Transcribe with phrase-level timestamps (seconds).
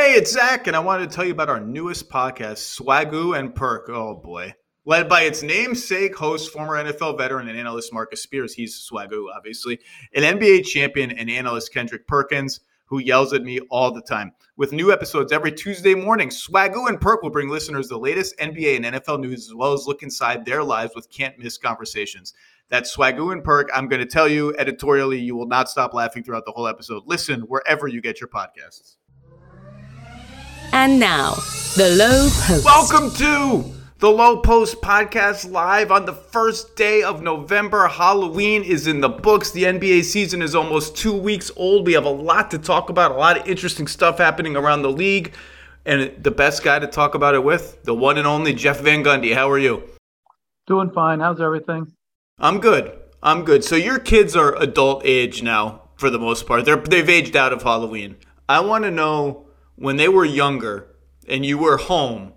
[0.00, 3.54] Hey, it's Zach, and I wanted to tell you about our newest podcast, Swagu and
[3.54, 3.90] Perk.
[3.90, 4.54] Oh boy.
[4.86, 8.54] Led by its namesake host, former NFL veteran and analyst Marcus Spears.
[8.54, 9.78] He's Swagu, obviously.
[10.14, 14.32] An NBA champion and analyst Kendrick Perkins, who yells at me all the time.
[14.56, 18.76] With new episodes every Tuesday morning, Swagu and Perk will bring listeners the latest NBA
[18.76, 22.32] and NFL news, as well as look inside their lives with can't miss conversations.
[22.70, 23.68] That's Swagu and Perk.
[23.74, 27.02] I'm going to tell you editorially, you will not stop laughing throughout the whole episode.
[27.04, 28.96] Listen wherever you get your podcasts.
[30.72, 31.34] And now,
[31.76, 32.64] the Lowe Post.
[32.64, 33.64] Welcome to
[33.98, 37.88] the Lowe Post podcast live on the first day of November.
[37.88, 39.50] Halloween is in the books.
[39.50, 41.86] The NBA season is almost two weeks old.
[41.86, 44.92] We have a lot to talk about, a lot of interesting stuff happening around the
[44.92, 45.34] league.
[45.84, 49.02] And the best guy to talk about it with, the one and only Jeff Van
[49.02, 49.34] Gundy.
[49.34, 49.82] How are you?
[50.68, 51.18] Doing fine.
[51.18, 51.92] How's everything?
[52.38, 52.96] I'm good.
[53.24, 53.64] I'm good.
[53.64, 56.64] So your kids are adult age now, for the most part.
[56.64, 58.16] They're they've aged out of Halloween.
[58.48, 59.49] I want to know
[59.80, 60.94] when they were younger
[61.26, 62.34] and you were home,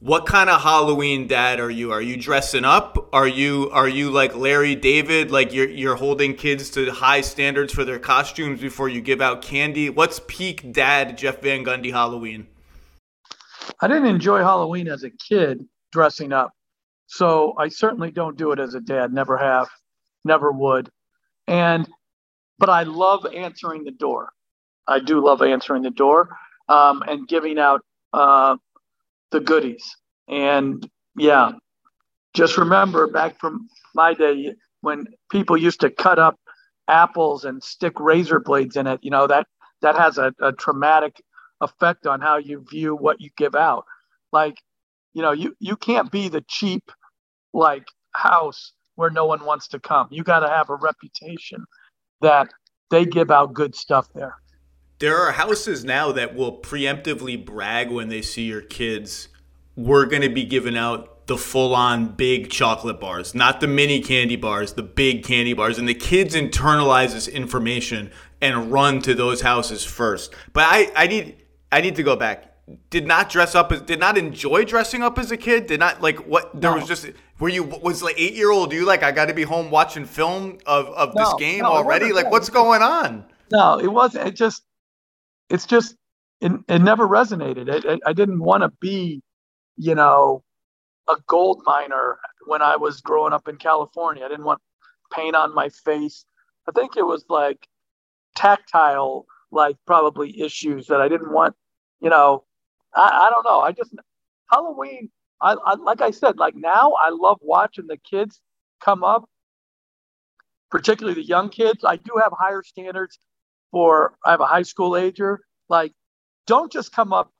[0.00, 1.92] what kind of Halloween dad are you?
[1.92, 3.10] Are you dressing up?
[3.12, 7.74] Are you are you like Larry David, like you're you're holding kids to high standards
[7.74, 9.90] for their costumes before you give out candy?
[9.90, 12.46] What's peak dad Jeff Van Gundy Halloween?
[13.82, 16.52] I didn't enjoy Halloween as a kid dressing up.
[17.06, 19.68] So I certainly don't do it as a dad, never have,
[20.24, 20.90] never would.
[21.46, 21.86] And
[22.58, 24.32] but I love answering the door.
[24.86, 26.30] I do love answering the door
[26.68, 28.56] um, and giving out uh,
[29.30, 29.84] the goodies.
[30.28, 31.52] And yeah,
[32.34, 36.38] just remember back from my day when people used to cut up
[36.88, 39.00] apples and stick razor blades in it.
[39.02, 39.46] You know that
[39.82, 41.20] that has a, a traumatic
[41.60, 43.84] effect on how you view what you give out.
[44.32, 44.56] Like,
[45.14, 46.90] you know, you you can't be the cheap
[47.52, 50.08] like house where no one wants to come.
[50.10, 51.64] You got to have a reputation
[52.20, 52.48] that
[52.90, 54.34] they give out good stuff there.
[54.98, 59.28] There are houses now that will preemptively brag when they see your kids.
[59.76, 64.00] We're going to be giving out the full on big chocolate bars, not the mini
[64.00, 65.78] candy bars, the big candy bars.
[65.78, 70.34] And the kids internalize this information and run to those houses first.
[70.52, 72.44] But I, I need I need to go back.
[72.90, 75.66] Did not dress up as did not enjoy dressing up as a kid.
[75.66, 76.78] Did not like what there no.
[76.78, 77.08] was just
[77.38, 80.06] were you was like eight year old you like I got to be home watching
[80.06, 82.12] film of of no, this game no, already?
[82.12, 83.24] Like what's going on?
[83.50, 84.28] No, it wasn't.
[84.28, 84.62] It just
[85.50, 85.96] it's just
[86.40, 87.68] it, it never resonated.
[87.68, 89.22] It, it, I didn't want to be,
[89.76, 90.42] you know,
[91.08, 94.24] a gold miner when I was growing up in California.
[94.24, 94.60] I didn't want
[95.12, 96.24] paint on my face.
[96.68, 97.66] I think it was like
[98.36, 101.56] tactile, like probably issues that I didn't want.
[102.00, 102.44] You know,
[102.94, 103.60] I, I don't know.
[103.60, 103.94] I just
[104.50, 105.10] Halloween.
[105.40, 108.40] I, I like I said, like now I love watching the kids
[108.80, 109.28] come up,
[110.70, 111.84] particularly the young kids.
[111.84, 113.18] I do have higher standards
[113.70, 115.40] for I have a high school ager.
[115.68, 115.92] Like,
[116.46, 117.30] don't just come up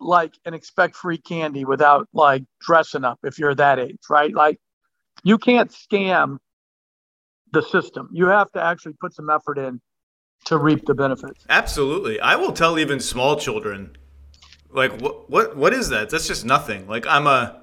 [0.00, 4.34] like and expect free candy without like dressing up if you're that age, right?
[4.34, 4.58] Like,
[5.24, 6.38] you can't scam
[7.52, 8.08] the system.
[8.12, 9.80] You have to actually put some effort in
[10.44, 11.44] to reap the benefits.
[11.48, 12.20] Absolutely.
[12.20, 13.96] I will tell even small children
[14.70, 16.10] like what what what is that?
[16.10, 16.86] That's just nothing.
[16.86, 17.62] Like I'm a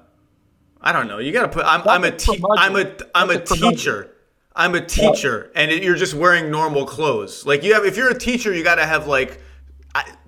[0.80, 1.18] I don't know.
[1.18, 4.12] You got to put I'm I'm a te- I'm a I'm a teacher.
[4.56, 7.44] I'm a teacher, and it, you're just wearing normal clothes.
[7.44, 9.40] Like you have, if you're a teacher, you got to have like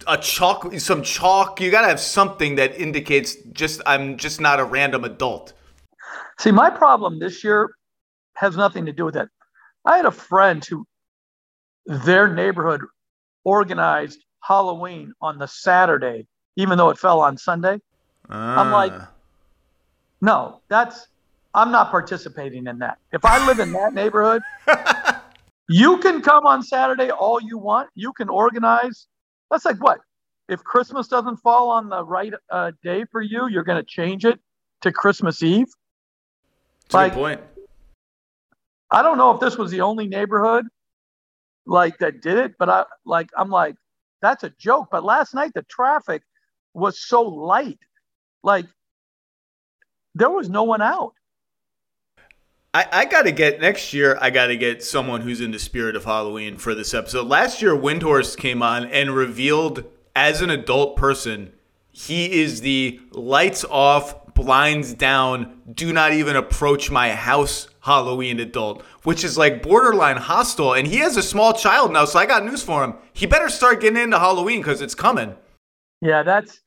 [0.07, 1.61] a chalk, some chalk.
[1.61, 5.55] You got to have something that indicates just I'm just not a random adult.
[6.39, 7.71] See, my problem this year
[8.35, 9.29] has nothing to do with that.
[9.85, 10.87] I had a friend who
[11.87, 12.83] their neighborhood
[13.45, 17.81] organized Halloween on the Saturday, even though it fell on Sunday.
[18.29, 18.61] Ah.
[18.61, 19.11] I'm like, ah.
[20.21, 21.09] no, that's
[21.59, 22.99] I'm not participating in that.
[23.13, 24.43] If I live in that neighborhood,
[25.69, 27.91] you can come on Saturday all you want.
[27.97, 29.09] You can organize.
[29.51, 29.99] That's like what?
[30.49, 34.25] If Christmas doesn't fall on the right uh, day for you, you're going to change
[34.25, 34.39] it
[34.83, 35.67] to Christmas Eve.
[36.85, 37.41] That's like, point.
[38.93, 40.65] I don't know if this was the only neighborhood
[41.67, 43.75] like that did it, but I like I'm like
[44.23, 44.91] that's a joke.
[44.93, 46.23] But last night the traffic
[46.73, 47.81] was so light,
[48.45, 48.67] like
[50.15, 51.15] there was no one out.
[52.79, 54.17] I, I got to get next year.
[54.21, 57.27] I got to get someone who's in the spirit of Halloween for this episode.
[57.27, 59.85] Last year, Windhorst came on and revealed
[60.15, 61.53] as an adult person,
[61.91, 68.83] he is the lights off, blinds down, do not even approach my house Halloween adult,
[69.03, 70.75] which is like borderline hostile.
[70.75, 72.95] And he has a small child now, so I got news for him.
[73.13, 75.35] He better start getting into Halloween because it's coming.
[76.01, 76.61] Yeah, that's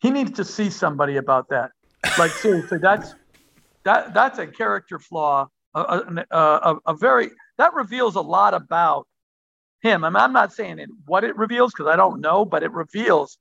[0.00, 1.70] he needs to see somebody about that.
[2.18, 3.14] Like seriously, that's
[3.84, 5.48] that that's a character flaw,
[5.80, 9.06] a, a, a, very that reveals a lot about
[9.82, 10.04] him.
[10.04, 12.72] I mean, I'm not saying it, what it reveals because I don't know, but it
[12.72, 13.38] reveals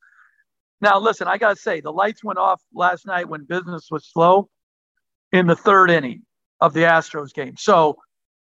[0.82, 4.06] Now, listen, I got to say, the lights went off last night when business was
[4.06, 4.50] slow
[5.32, 6.24] in the third inning
[6.62, 7.56] of the Astros game.
[7.58, 7.98] So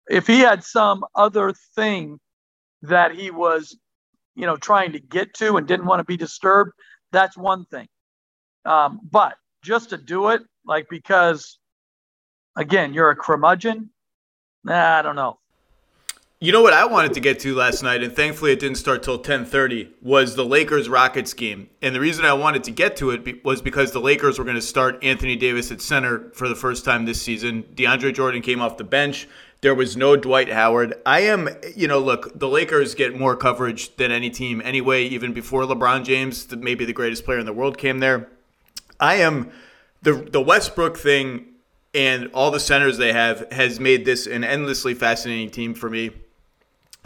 [0.09, 2.19] if he had some other thing
[2.83, 3.77] that he was,
[4.35, 6.73] you know, trying to get to and didn't want to be disturbed,
[7.13, 7.89] that's one thing.
[8.65, 11.59] Um, but just to do it, like because,
[12.57, 13.91] again, you're a curmudgeon,
[14.65, 15.39] nah, I don't know.
[16.43, 19.05] You know what I wanted to get to last night, and thankfully it didn't start
[19.05, 19.91] till 10:30.
[20.03, 23.63] Was the Lakers Rockets game, and the reason I wanted to get to it was
[23.63, 27.05] because the Lakers were going to start Anthony Davis at center for the first time
[27.05, 27.63] this season.
[27.77, 29.29] DeAndre Jordan came off the bench.
[29.61, 30.95] There was no Dwight Howard.
[31.07, 35.05] I am, you know, look, the Lakers get more coverage than any team anyway.
[35.05, 38.29] Even before LeBron James, maybe the greatest player in the world, came there.
[38.99, 39.53] I am
[40.03, 41.52] the the Westbrook thing
[41.95, 46.11] and all the centers they have has made this an endlessly fascinating team for me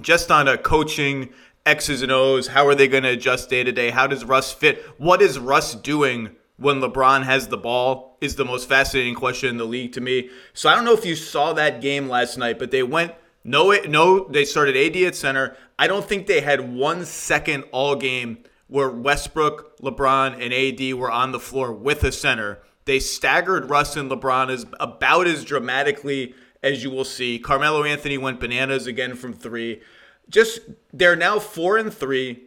[0.01, 1.31] just on a coaching
[1.65, 2.49] X's and O's.
[2.49, 3.91] How are they going to adjust day to day?
[3.91, 4.85] How does Russ fit?
[4.99, 8.17] What is Russ doing when LeBron has the ball?
[8.21, 10.31] Is the most fascinating question in the league to me.
[10.55, 13.15] So I don't know if you saw that game last night, but they went
[13.47, 14.27] no, no.
[14.29, 15.57] They started AD at center.
[15.79, 21.13] I don't think they had one second all game where Westbrook, LeBron, and AD were
[21.13, 22.59] on the floor with a center.
[22.87, 27.39] They staggered Russ and LeBron as about as dramatically as you will see.
[27.39, 29.83] Carmelo Anthony went bananas again from three.
[30.29, 30.61] Just
[30.93, 32.45] they're now four and three.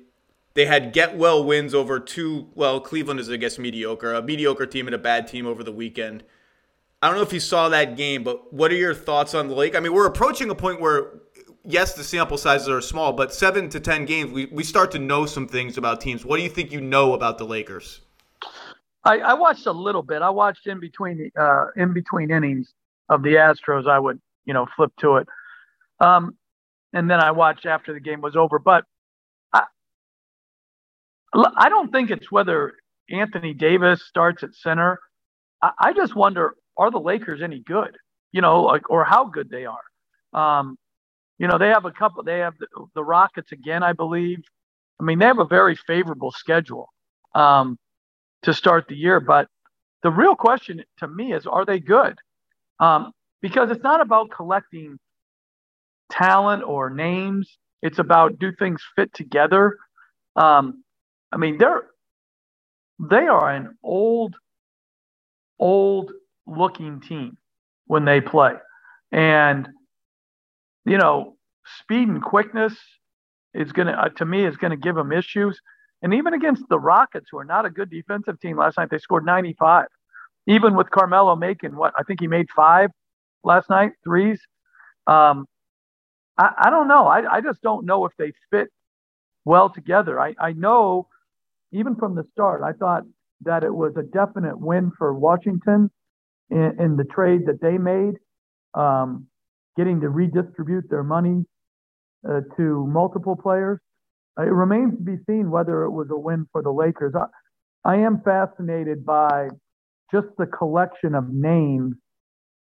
[0.56, 2.48] They had get well wins over two.
[2.56, 5.72] Well, Cleveland is I guess mediocre, a mediocre team and a bad team over the
[5.72, 6.24] weekend.
[7.02, 9.56] I don't know if you saw that game, but what are your thoughts on the
[9.56, 9.76] Lake?
[9.76, 11.20] I mean, we're approaching a point where
[11.66, 15.00] yes, the sample sizes are small, but seven to ten games, we, we start to
[15.00, 16.26] know some things about teams.
[16.26, 18.02] What do you think you know about the Lakers?
[19.10, 20.22] I, I watched a little bit.
[20.22, 22.72] I watched in between uh, in between innings
[23.10, 25.28] of the Astros, I would, you know, flip to it.
[26.00, 26.38] Um,
[26.94, 28.60] and then I watched after the game was over.
[28.60, 28.86] But
[29.52, 29.64] I,
[31.34, 32.74] I don't think it's whether
[33.10, 35.00] Anthony Davis starts at center.
[35.60, 37.98] I, I just wonder, are the Lakers any good?
[38.32, 39.80] You know, like, or how good they are.
[40.60, 40.78] Um,
[41.40, 44.44] you know, they have a couple, they have the, the, Rockets again, I believe.
[45.00, 46.90] I mean, they have a very favorable schedule
[47.34, 47.80] um,
[48.44, 49.20] to start the year.
[49.20, 49.48] But
[50.04, 52.18] the real question to me is, are they good?
[52.80, 55.00] Um, because it's not about collecting
[56.12, 57.58] talent or names.
[57.82, 59.78] It's about do things fit together.
[60.36, 60.84] Um,
[61.32, 61.84] I mean, they're
[63.00, 64.36] they are an old,
[65.58, 66.12] old
[66.46, 67.38] looking team
[67.86, 68.54] when they play,
[69.12, 69.70] and
[70.86, 71.38] you know,
[71.80, 72.76] speed and quickness
[73.54, 75.60] is going to uh, to me is going to give them issues.
[76.02, 79.00] And even against the Rockets, who are not a good defensive team, last night they
[79.00, 79.88] scored 95
[80.50, 82.90] even with Carmelo making what I think he made five
[83.44, 84.42] last night, threes.
[85.06, 85.46] Um,
[86.38, 87.06] I, I don't know.
[87.06, 88.70] I, I just don't know if they fit
[89.46, 90.20] well together.
[90.20, 91.08] I, I know
[91.72, 93.04] even from the start, I thought
[93.44, 95.92] that it was a definite win for Washington
[96.50, 98.16] in, in the trade that they made,
[98.74, 99.28] um,
[99.78, 101.46] getting to redistribute their money
[102.28, 103.80] uh, to multiple players.
[104.40, 107.14] Uh, it remains to be seen whether it was a win for the Lakers.
[107.16, 107.26] I,
[107.90, 109.50] I am fascinated by
[110.12, 111.96] just the collection of names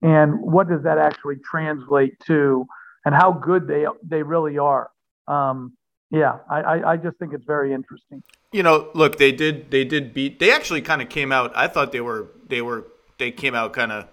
[0.01, 2.65] and what does that actually translate to
[3.05, 4.89] and how good they they really are.
[5.27, 5.73] Um,
[6.11, 8.21] yeah I, I just think it's very interesting.
[8.51, 11.67] You know look they did they did beat they actually kind of came out i
[11.67, 12.85] thought they were they were
[13.17, 14.07] they came out kind of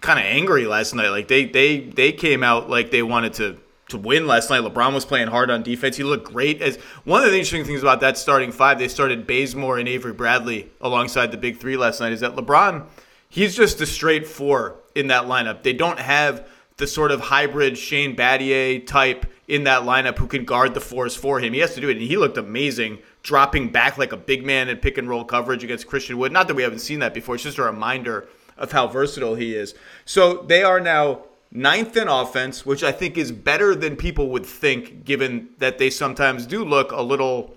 [0.00, 1.08] kind of angry last night.
[1.08, 4.62] Like they they they came out like they wanted to to win last night.
[4.62, 5.96] LeBron was playing hard on defense.
[5.96, 6.60] He looked great.
[6.60, 10.12] As one of the interesting things about that starting five, they started Bazemore and Avery
[10.12, 12.12] Bradley alongside the big three last night.
[12.12, 12.86] Is that LeBron?
[13.28, 15.62] He's just a straight four in that lineup.
[15.62, 20.44] They don't have the sort of hybrid Shane Battier type in that lineup who can
[20.44, 21.52] guard the fours for him.
[21.52, 24.68] He has to do it, and he looked amazing, dropping back like a big man
[24.68, 26.32] in pick and roll coverage against Christian Wood.
[26.32, 27.36] Not that we haven't seen that before.
[27.36, 29.74] It's just a reminder of how versatile he is.
[30.04, 34.46] So they are now ninth in offense, which I think is better than people would
[34.46, 37.54] think, given that they sometimes do look a little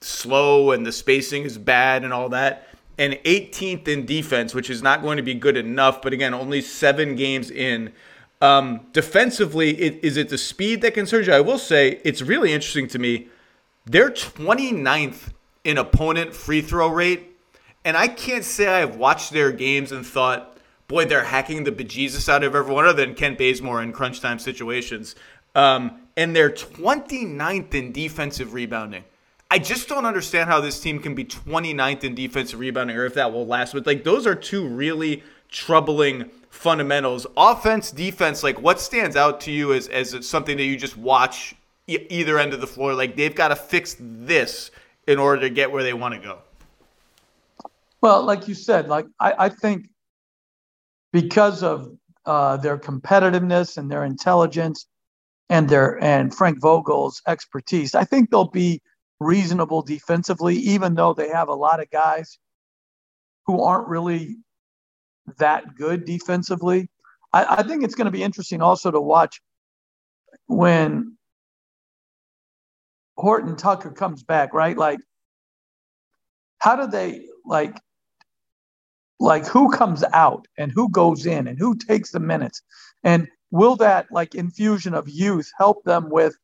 [0.00, 2.68] slow and the spacing is bad and all that.
[2.98, 6.62] And 18th in defense, which is not going to be good enough, but again, only
[6.62, 7.92] seven games in.
[8.40, 11.32] Um, defensively, it, is it the speed that concerns you?
[11.32, 13.28] I will say it's really interesting to me.
[13.84, 15.32] They're 29th
[15.64, 17.36] in opponent free throw rate.
[17.84, 20.55] And I can't say I've watched their games and thought,
[20.88, 24.38] boy, they're hacking the bejesus out of everyone other than Kent Bazemore in crunch time
[24.38, 25.14] situations.
[25.54, 29.04] Um, and they're 29th in defensive rebounding.
[29.50, 33.14] I just don't understand how this team can be 29th in defensive rebounding or if
[33.14, 33.74] that will last.
[33.74, 37.26] But like those are two really troubling fundamentals.
[37.36, 41.54] Offense, defense, like what stands out to you as, as something that you just watch
[41.86, 42.94] either end of the floor?
[42.94, 44.72] Like they've got to fix this
[45.06, 46.38] in order to get where they want to go.
[48.00, 49.88] Well, like you said, like I, I think
[51.16, 51.96] because of
[52.26, 54.86] uh, their competitiveness and their intelligence
[55.48, 58.82] and their and Frank Vogel's expertise, I think they'll be
[59.18, 62.38] reasonable defensively, even though they have a lot of guys
[63.46, 64.36] who aren't really
[65.38, 66.90] that good defensively.
[67.32, 69.40] I, I think it's going to be interesting also to watch
[70.48, 71.16] when
[73.16, 74.76] Horton Tucker comes back, right?
[74.76, 75.00] Like,
[76.58, 77.74] how do they like
[79.20, 82.62] like who comes out and who goes in and who takes the minutes?
[83.04, 86.36] And will that like infusion of youth help them with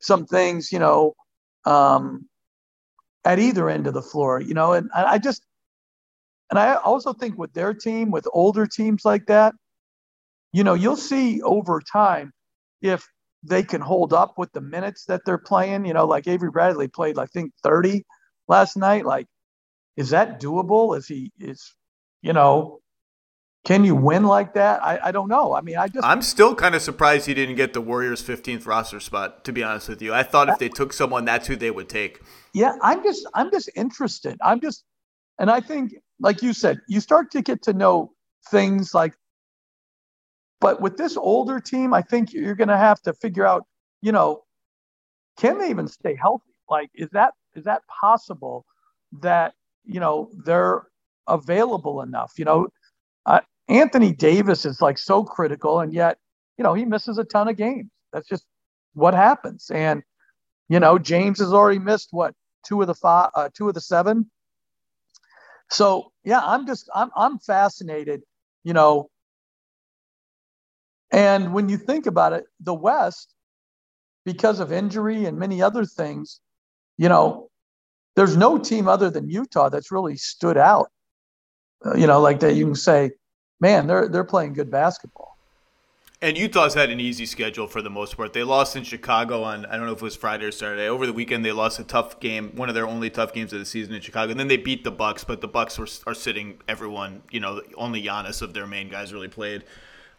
[0.00, 1.14] some things you know
[1.64, 2.28] um
[3.24, 4.72] at either end of the floor you know?
[4.72, 5.44] And i just
[6.50, 9.54] and i also think with their team with older teams like that
[10.52, 12.32] you know you'll see over time
[12.82, 13.06] if
[13.42, 16.06] they can hold up with the minutes that they're playing you know?
[16.06, 18.04] Like avery bradley played i think 30
[18.48, 19.04] last night.
[19.06, 19.26] Like
[19.96, 21.74] is that doable is he is
[22.24, 22.80] you know,
[23.66, 24.82] can you win like that?
[24.82, 25.54] I, I don't know.
[25.54, 28.66] I mean, I just I'm still kind of surprised he didn't get the Warriors 15th
[28.66, 29.44] roster spot.
[29.44, 31.88] To be honest with you, I thought if they took someone, that's who they would
[31.88, 32.20] take.
[32.54, 34.38] Yeah, I'm just I'm just interested.
[34.42, 34.84] I'm just,
[35.38, 38.12] and I think, like you said, you start to get to know
[38.50, 39.14] things like.
[40.60, 43.66] But with this older team, I think you're going to have to figure out,
[44.00, 44.44] you know,
[45.38, 46.54] can they even stay healthy?
[46.70, 48.64] Like, is that is that possible?
[49.20, 49.52] That
[49.84, 50.84] you know they're
[51.26, 52.32] available enough.
[52.36, 52.68] You know,
[53.26, 56.18] uh, Anthony Davis is like so critical, and yet,
[56.58, 57.90] you know, he misses a ton of games.
[58.12, 58.44] That's just
[58.94, 59.70] what happens.
[59.70, 60.02] And
[60.68, 63.80] you know, James has already missed what two of the five, uh, two of the
[63.80, 64.30] seven.
[65.70, 68.22] So yeah, I'm just I'm I'm fascinated.
[68.64, 69.10] You know,
[71.10, 73.34] and when you think about it, the West,
[74.24, 76.40] because of injury and many other things,
[76.96, 77.50] you know,
[78.16, 80.90] there's no team other than Utah that's really stood out
[81.84, 83.12] Uh, you know, like that you can say,
[83.60, 85.34] man, they're they're playing good basketball.
[86.22, 88.32] And Utah's had an easy schedule for the most part.
[88.32, 90.88] They lost in Chicago on I don't know if it was Friday or Saturday.
[90.88, 93.58] Over the weekend, they lost a tough game, one of their only tough games of
[93.58, 94.30] the season in Chicago.
[94.30, 97.22] And then they beat the Bucks, but the Bucks were, are sitting everyone.
[97.30, 99.64] You know, only Giannis of their main guys really played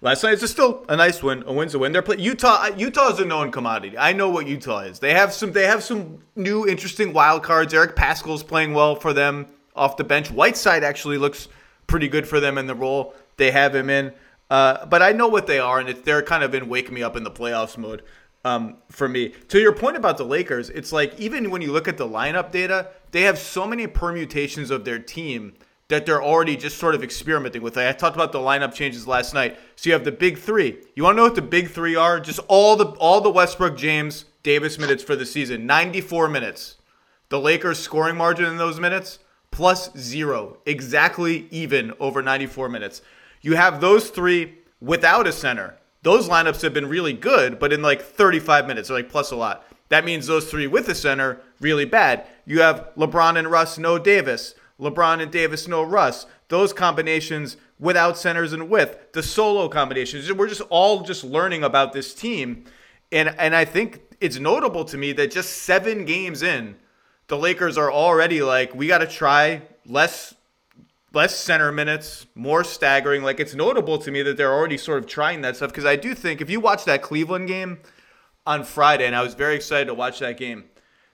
[0.01, 0.33] last night.
[0.33, 1.43] It's still a nice win.
[1.47, 1.91] A win's a win.
[1.91, 2.67] They're play- Utah.
[2.77, 3.97] Utah is a known commodity.
[3.97, 4.99] I know what Utah is.
[4.99, 5.53] They have some.
[5.53, 7.73] They have some new interesting wild cards.
[7.73, 10.31] Eric Paschall's playing well for them off the bench.
[10.31, 11.47] Whiteside actually looks
[11.87, 14.13] pretty good for them in the role they have him in.
[14.49, 17.15] Uh, but I know what they are, and they're kind of in wake me up
[17.15, 18.03] in the playoffs mode
[18.43, 19.33] um, for me.
[19.49, 22.51] To your point about the Lakers, it's like even when you look at the lineup
[22.51, 25.53] data, they have so many permutations of their team
[25.87, 27.77] that they're already just sort of experimenting with.
[27.77, 29.57] I talked about the lineup changes last night.
[29.75, 30.79] So you have the big three.
[30.95, 32.19] You want to know what the big three are?
[32.19, 35.65] Just all the all the Westbrook, James, Davis minutes for the season.
[35.65, 36.77] 94 minutes.
[37.29, 39.19] The Lakers scoring margin in those minutes
[39.55, 43.01] plus zero, exactly even over 94 minutes.
[43.41, 45.77] You have those three without a center.
[46.01, 49.37] Those lineups have been really good, but in like 35 minutes, they're like plus a
[49.37, 49.65] lot.
[49.87, 52.27] That means those three with a center, really bad.
[52.45, 54.55] You have LeBron and Russ, no Davis.
[54.77, 56.25] LeBron and Davis, no Russ.
[56.49, 60.29] Those combinations without centers and with the solo combinations.
[60.33, 62.65] We're just all just learning about this team.
[63.09, 66.75] And and I think it's notable to me that just seven games in,
[67.27, 70.35] the Lakers are already like, we got to try less
[71.15, 73.23] less center minutes, more staggering.
[73.23, 75.95] Like it's notable to me that they're already sort of trying that stuff because I
[75.95, 77.79] do think if you watch that Cleveland game
[78.45, 80.65] on Friday, and I was very excited to watch that game,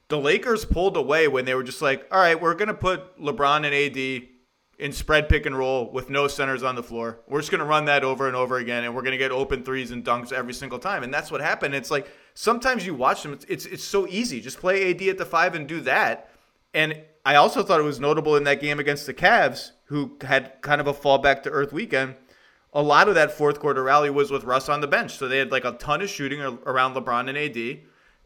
[0.10, 3.58] the Lakers pulled away when they were just like, all right, we're gonna put LeBron
[3.58, 4.28] and AD
[4.80, 7.20] in spread pick and roll with no centers on the floor.
[7.28, 9.92] We're just gonna run that over and over again, and we're gonna get open threes
[9.92, 11.76] and dunks every single time, and that's what happened.
[11.76, 14.42] It's like sometimes you watch them, it's, it's, it's so easy.
[14.42, 16.30] Just play AD at the five and do that.
[16.74, 20.62] And I also thought it was notable in that game against the Cavs, who had
[20.62, 22.16] kind of a fallback to earth weekend.
[22.74, 25.18] A lot of that fourth quarter rally was with Russ on the bench.
[25.18, 27.82] So they had like a ton of shooting around LeBron and AD.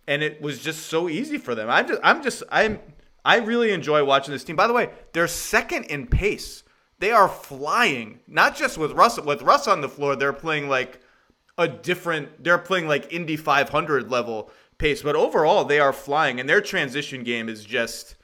[0.08, 1.70] And it was just so easy for them.
[1.70, 2.80] I'm just, I'm just, I'm,
[3.26, 4.56] I really enjoy watching this team.
[4.56, 6.64] By the way, they're second in pace.
[7.00, 8.20] They are flying.
[8.28, 11.02] Not just with Russ, with Russ on the floor, they're playing like
[11.58, 16.50] a different they're playing like Indy 500 level pace, but overall they are flying and
[16.50, 18.16] their transition game is just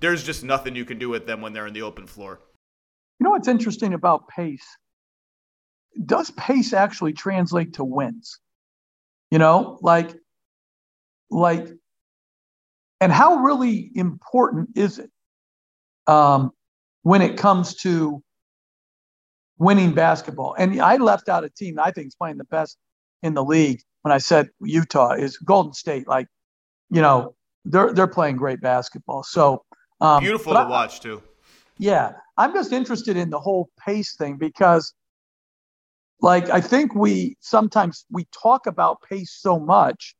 [0.00, 2.40] there's just nothing you can do with them when they're in the open floor.
[3.18, 4.66] You know what's interesting about pace?
[6.04, 8.40] Does pace actually translate to wins?
[9.30, 10.14] You know, like
[11.30, 11.68] like
[13.00, 15.10] and how really important is it
[16.06, 16.52] um,
[17.02, 18.22] when it comes to
[19.64, 20.54] winning basketball.
[20.58, 22.76] And I left out a team I think is playing the best
[23.22, 26.06] in the league when I said Utah is Golden State.
[26.06, 26.28] Like,
[26.90, 29.22] you know, they're they're playing great basketball.
[29.22, 29.64] So
[30.00, 31.22] um, beautiful to I, watch too.
[31.78, 34.92] Yeah, I'm just interested in the whole pace thing because,
[36.20, 40.14] like, I think we sometimes we talk about pace so much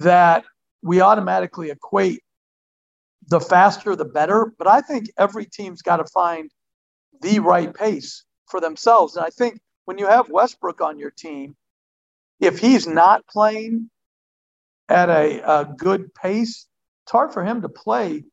[0.00, 0.44] that
[0.82, 2.20] we automatically equate
[3.28, 4.52] the faster the better.
[4.58, 6.50] But I think every team's got to find
[7.22, 9.16] the right pace for themselves.
[9.16, 11.56] And I think when you have Westbrook on your team,
[12.40, 13.90] if he's not playing
[14.88, 16.66] at a, a good pace,
[17.04, 18.24] it's hard for him to play,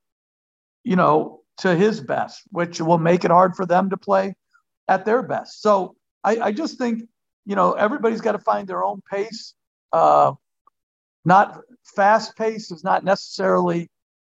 [0.84, 4.36] you know, to his best, which will make it hard for them to play
[4.88, 5.62] at their best.
[5.62, 7.04] So I, I just think,
[7.46, 9.54] you know, everybody's got to find their own pace.
[9.92, 10.34] Uh,
[11.26, 11.62] not
[11.96, 13.90] fast pace is not necessarily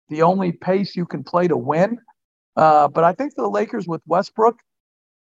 [0.08, 1.98] the only pace you can play to win.
[2.56, 4.58] Uh, but I think the Lakers with Westbrook,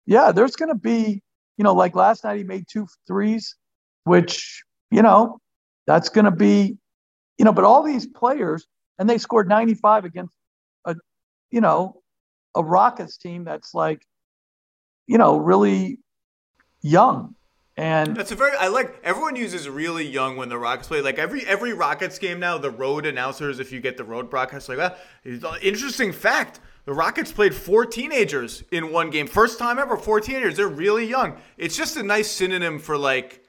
[0.07, 1.23] yeah, there's going to be,
[1.57, 3.57] you know, like last night he made two threes,
[4.05, 5.39] which, you know,
[5.87, 6.77] that's going to be,
[7.39, 8.67] you know, but all these players,
[8.99, 10.35] and they scored 95 against
[10.85, 10.95] a,
[11.51, 12.03] you know,
[12.55, 14.03] a Rockets team that's like,
[15.07, 15.99] you know, really
[16.83, 17.35] young.
[17.77, 21.01] And that's a very I like everyone uses really young when the Rockets play.
[21.01, 24.69] Like every every Rockets game now, the road announcers, if you get the road broadcast
[24.69, 24.95] like ah,
[25.25, 26.61] that, interesting fact.
[26.85, 29.27] The Rockets played four teenagers in one game.
[29.27, 30.57] First time ever, four teenagers.
[30.57, 31.39] They're really young.
[31.57, 33.43] It's just a nice synonym for like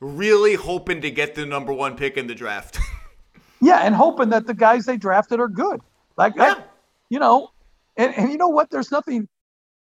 [0.00, 2.78] really hoping to get the number one pick in the draft.
[3.62, 5.80] yeah, and hoping that the guys they drafted are good.
[6.18, 6.54] Like, yeah.
[6.58, 6.64] I,
[7.08, 7.48] you know,
[7.96, 8.70] and, and you know what?
[8.70, 9.26] There's nothing,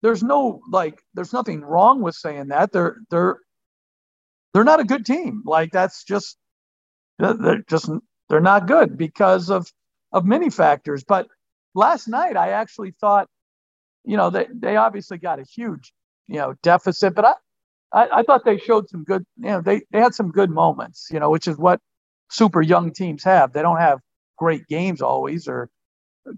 [0.03, 2.71] there's no like, there's nothing wrong with saying that.
[2.71, 3.39] They're they're
[4.53, 5.43] they're not a good team.
[5.47, 6.37] Like that's just
[7.19, 7.91] they're just
[8.29, 9.73] they're not good because of
[10.13, 11.03] of many factors.
[11.03, 11.29] But
[11.75, 13.29] last night I actually thought,
[14.05, 15.93] you know, they they obviously got a huge,
[16.27, 17.35] you know, deficit, but I
[17.93, 21.09] I, I thought they showed some good, you know, they, they had some good moments,
[21.11, 21.81] you know, which is what
[22.31, 23.53] super young teams have.
[23.53, 23.99] They don't have
[24.39, 25.69] great games always or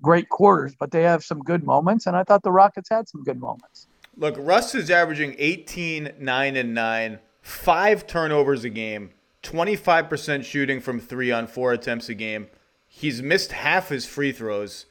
[0.01, 2.07] great quarters, but they have some good moments.
[2.07, 3.89] And I thought the Rockets had some good moments.
[4.17, 9.11] Look, Russ is averaging 18, 9, and 9, five turnovers a game,
[9.43, 12.49] 25% shooting from three on four attempts a game.
[12.87, 14.87] He's missed half his free throws.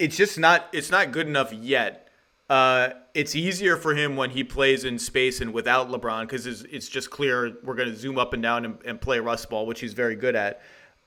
[0.00, 2.08] It it's just not it's not good enough yet.
[2.48, 6.62] Uh, it's easier for him when he plays in space and without LeBron because it's,
[6.62, 9.66] it's, just clear we're going to zoom up and down and, and, play Russ ball,
[9.66, 10.60] which he's very good at.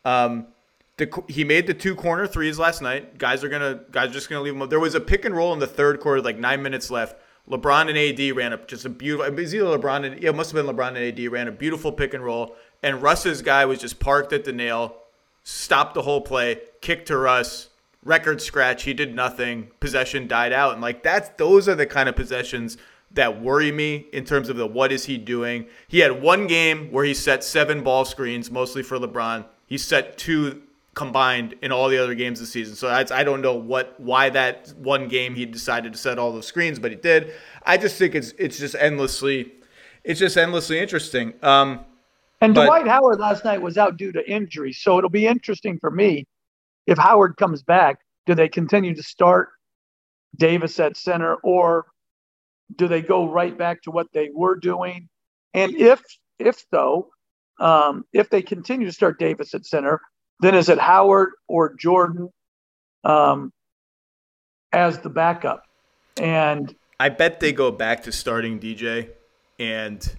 [0.06, 0.48] Um,
[0.96, 3.18] the, he made the two corner threes last night.
[3.18, 4.62] Guys are gonna guys are just gonna leave him.
[4.62, 4.70] Up.
[4.70, 7.18] There was a pick and roll in the third quarter, like nine minutes left.
[7.50, 9.26] LeBron and AD ran up just a beautiful.
[9.26, 11.52] It was either LeBron and yeah, it must have been LeBron and AD ran a
[11.52, 14.96] beautiful pick and roll, and Russ's guy was just parked at the nail,
[15.44, 17.70] stopped the whole play, kicked to Russ
[18.06, 18.84] record scratch.
[18.84, 19.70] He did nothing.
[19.80, 22.78] Possession died out, and like that's those are the kind of possessions
[23.12, 25.68] that worry me in terms of the what is he doing.
[25.88, 29.46] He had one game where he set seven ball screens, mostly for LeBron.
[29.68, 30.64] He set two
[30.96, 32.76] combined in all the other games this season.
[32.76, 36.32] So I, I don't know what why that one game he decided to set all
[36.32, 37.34] those screens, but he did.
[37.64, 39.54] I just think it's it's just endlessly
[40.04, 41.34] it's just endlessly interesting.
[41.42, 41.86] Um,
[42.42, 45.80] and but, Dwight Howard last night was out due to injury, so it'll be interesting
[45.80, 46.28] for me
[46.88, 49.50] if Howard comes back, do they continue to start
[50.38, 51.86] Davis at center or
[52.76, 55.10] do they go right back to what they were doing?
[55.54, 56.02] And if
[56.40, 57.10] if so,
[57.60, 60.02] um, if they continue to start Davis at center,
[60.40, 62.30] then is it Howard or Jordan
[63.04, 63.52] um,
[64.72, 65.64] as the backup?
[66.18, 69.10] And I bet they go back to starting DJ
[69.60, 70.18] and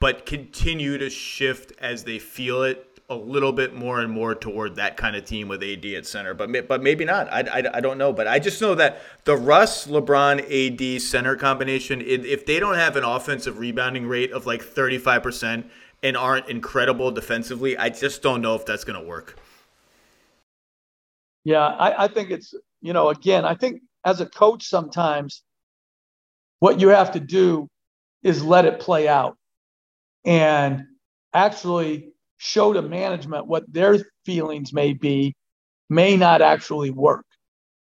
[0.00, 4.76] but continue to shift as they feel it a little bit more and more toward
[4.76, 7.30] that kind of team with AD at center, but but maybe not.
[7.30, 11.36] I, I, I don't know, but I just know that the Russ, LeBron, AD center
[11.36, 15.66] combination, if they don't have an offensive rebounding rate of like thirty five percent
[16.02, 19.38] and aren't incredible defensively, I just don't know if that's going to work.
[21.44, 25.42] Yeah, I, I think it's you know again, I think as a coach sometimes
[26.60, 27.68] what you have to do
[28.22, 29.36] is let it play out
[30.24, 30.84] and
[31.34, 32.13] actually
[32.44, 35.34] show to management what their feelings may be
[35.88, 37.24] may not actually work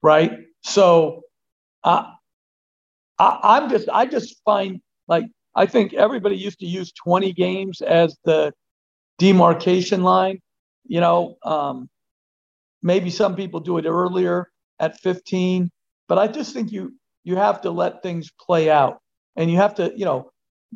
[0.02, 0.32] right?
[0.62, 1.22] So
[1.82, 2.04] uh,
[3.18, 7.80] I, i'm just i just find like i think everybody used to use 20 games
[7.80, 8.52] as the
[9.18, 10.40] demarcation line
[10.86, 11.88] you know um,
[12.82, 14.48] maybe some people do it earlier
[14.80, 15.70] at 15
[16.08, 16.92] but i just think you
[17.24, 19.00] you have to let things play out.
[19.36, 20.30] And you have to you know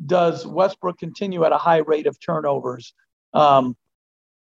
[0.05, 2.93] does westbrook continue at a high rate of turnovers
[3.33, 3.75] um,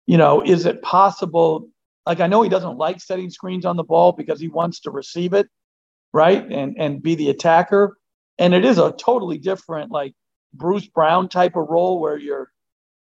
[0.07, 1.69] you know, is it possible?
[2.07, 4.91] Like I know he doesn't like setting screens on the ball because he wants to
[4.91, 5.49] receive it,
[6.13, 7.97] right, and and be the attacker.
[8.39, 10.15] And it is a totally different, like
[10.55, 12.51] Bruce Brown type of role where you're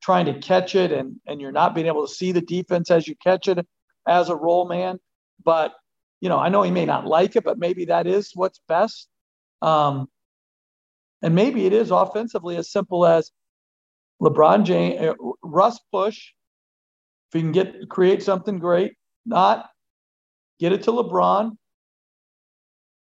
[0.02, 3.08] trying to catch it and and you're not being able to see the defense as
[3.08, 3.65] you catch it
[4.08, 5.00] as a role man.
[5.44, 5.74] But
[6.22, 9.08] you know, I know he may not like it, but maybe that is what's best.
[9.62, 10.10] Um,
[11.22, 13.32] and maybe it is offensively as simple as
[14.22, 16.32] LeBron James, uh, Russ push.
[17.32, 18.94] If you can get create something great,
[19.26, 19.70] not
[20.60, 21.56] get it to LeBron,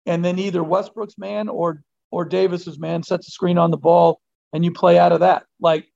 [0.05, 4.21] and then either Westbrook's man or or Davis's man sets a screen on the ball,
[4.53, 5.45] and you play out of that.
[5.61, 5.87] Like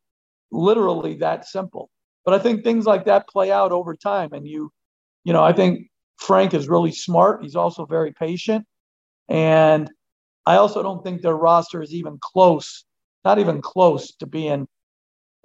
[0.51, 1.91] literally that simple.
[2.25, 4.71] But I think things like that play out over time, and you,
[5.25, 7.43] you know, I think Frank is really smart.
[7.43, 8.65] He's also very patient,
[9.29, 9.91] and
[10.47, 12.85] I also don't think their roster is even close,
[13.25, 14.67] not even close to being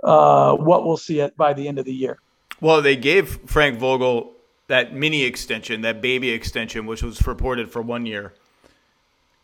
[0.03, 2.19] uh, what we'll see it by the end of the year.
[2.61, 4.33] Well, they gave Frank Vogel
[4.67, 8.33] that mini extension, that baby extension, which was reported for one year.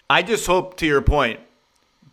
[0.10, 1.40] I just hope, to your point,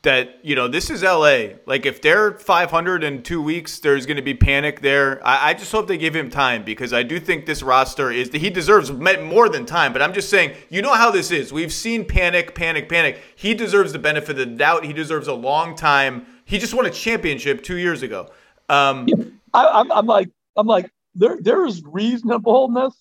[0.03, 1.57] that you know this is LA.
[1.67, 5.27] Like if they're 500 in two weeks, there's going to be panic there.
[5.27, 8.31] I, I, just hope they give him time because I do think this roster is
[8.31, 9.93] he deserves more than time.
[9.93, 11.53] But I'm just saying, you know how this is.
[11.53, 13.21] We've seen panic, panic, panic.
[13.35, 14.85] He deserves the benefit of the doubt.
[14.85, 16.27] He deserves a long time.
[16.49, 18.31] He just won a championship two years ago.
[18.71, 19.07] Um,
[19.53, 22.97] I, I'm, I'm like I'm like there there is reasonableness.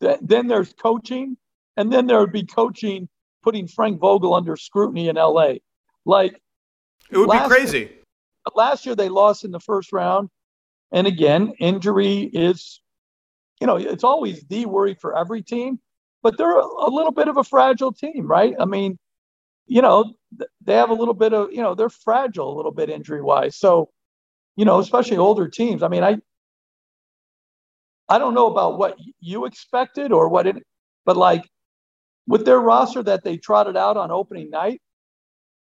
[0.00, 1.36] Then there's coaching,
[1.76, 3.08] and then there would be coaching
[3.42, 5.54] putting Frank Vogel under scrutiny in LA.
[6.04, 6.40] Like
[7.10, 7.78] it would be crazy.
[7.78, 7.90] Year,
[8.54, 10.30] last year they lost in the first round,
[10.92, 12.80] and again, injury is,
[13.60, 15.80] you know, it's always the worry for every team.
[16.22, 18.54] But they're a little bit of a fragile team, right?
[18.60, 18.98] I mean,
[19.68, 20.14] you know,
[20.64, 23.56] they have a little bit of, you know, they're fragile a little bit injury wise.
[23.56, 23.90] So,
[24.56, 25.82] you know, especially older teams.
[25.82, 26.16] I mean, I,
[28.08, 30.56] I don't know about what you expected or what it,
[31.04, 31.48] but like
[32.26, 34.80] with their roster that they trotted out on opening night,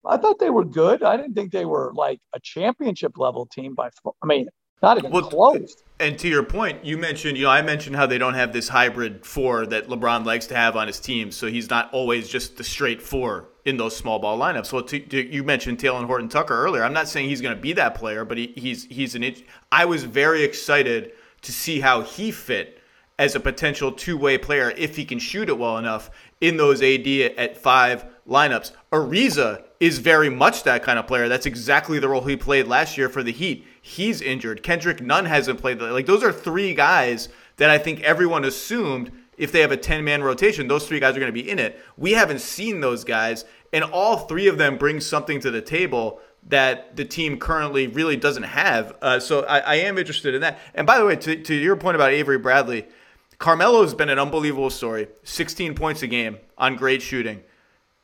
[0.07, 1.03] I thought they were good.
[1.03, 3.90] I didn't think they were like a championship level team by.
[4.07, 4.48] I mean,
[4.83, 5.76] not even well, close.
[5.98, 8.68] And to your point, you mentioned, you know, I mentioned how they don't have this
[8.68, 12.57] hybrid four that LeBron likes to have on his team, so he's not always just
[12.57, 14.73] the straight four in those small ball lineups.
[14.73, 16.83] Well, to, to, you mentioned Talen Horton Tucker earlier.
[16.83, 19.35] I'm not saying he's going to be that player, but he, he's he's an.
[19.70, 22.81] I was very excited to see how he fit
[23.18, 26.83] as a potential two way player if he can shoot it well enough in those
[26.83, 28.73] AD at five lineups.
[28.92, 31.29] Ariza is very much that kind of player.
[31.29, 33.66] That's exactly the role he played last year for the Heat.
[33.83, 34.62] He's injured.
[34.62, 35.81] Kendrick Nunn hasn't played.
[35.81, 40.05] Like those are three guys that I think everyone assumed if they have a 10
[40.05, 41.81] man rotation, those three guys are going to be in it.
[41.96, 46.20] We haven't seen those guys, and all three of them bring something to the table
[46.48, 48.96] that the team currently really doesn't have.
[49.03, 50.59] Uh, so I, I, am interested in that.
[50.74, 52.87] And by the way, to, to your point about Avery Bradley,
[53.38, 57.42] Carmelo has been an unbelievable story 16 points a game on great shooting.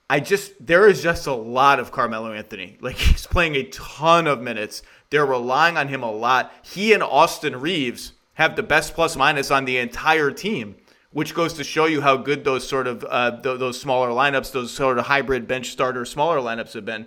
[0.08, 2.78] I just there is just a lot of Carmelo Anthony.
[2.82, 4.82] Like he's playing a ton of minutes.
[5.10, 6.52] They're relying on him a lot.
[6.62, 10.76] He and Austin Reaves have the best plus minus on the entire team,
[11.16, 14.52] which goes to show you how good those sort of uh, th- those smaller lineups,
[14.52, 17.06] those sort of hybrid bench starter smaller lineups have been.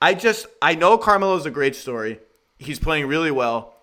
[0.00, 2.18] I just I know Carmelo's a great story.
[2.56, 3.74] He's playing really well.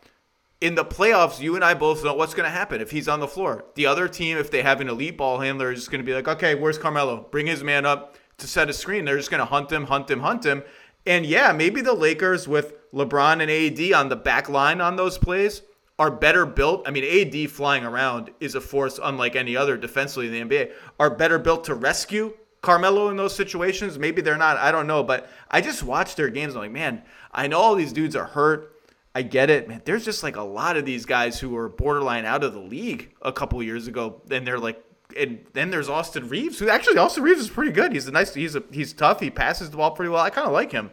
[0.60, 3.20] In the playoffs, you and I both know what's going to happen if he's on
[3.20, 3.66] the floor.
[3.76, 6.28] The other team, if they have an elite ball handler, is going to be like,
[6.28, 7.28] okay, where's Carmelo?
[7.30, 9.06] Bring his man up to set a screen.
[9.06, 10.64] They're just going to hunt him, hunt him, hunt him.
[11.06, 15.20] And yeah, maybe the Lakers with LeBron and AD on the back line on those
[15.20, 15.62] plays
[16.00, 16.88] are better built.
[16.88, 20.72] I mean, AD flying around is a force unlike any other defensively in the NBA.
[21.00, 24.00] Are better built to rescue Carmelo in those situations.
[24.00, 24.58] Maybe they're not.
[24.58, 25.04] I don't know.
[25.04, 26.56] But I just watched their games.
[26.56, 28.72] I'm like, man, I know all these dudes are hurt.
[29.16, 29.84] I get it, man.
[29.86, 33.14] There's just like a lot of these guys who were borderline out of the league
[33.22, 34.84] a couple years ago, and they're like
[35.18, 37.94] and then there's Austin Reaves, who actually Austin Reaves is pretty good.
[37.94, 39.20] He's a nice, he's a he's tough.
[39.20, 40.22] He passes the ball pretty well.
[40.22, 40.92] I kind of like him.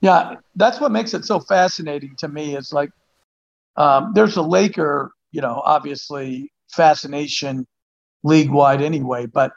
[0.00, 2.56] Yeah, that's what makes it so fascinating to me.
[2.56, 2.90] Is like
[3.76, 7.66] um, there's a Laker, you know, obviously fascination
[8.24, 9.52] league wide anyway, but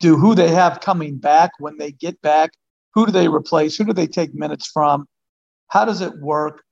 [0.00, 2.50] do who they have coming back when they get back?
[2.94, 3.76] Who do they replace?
[3.76, 5.06] Who do they take minutes from?
[5.68, 6.62] How does it work?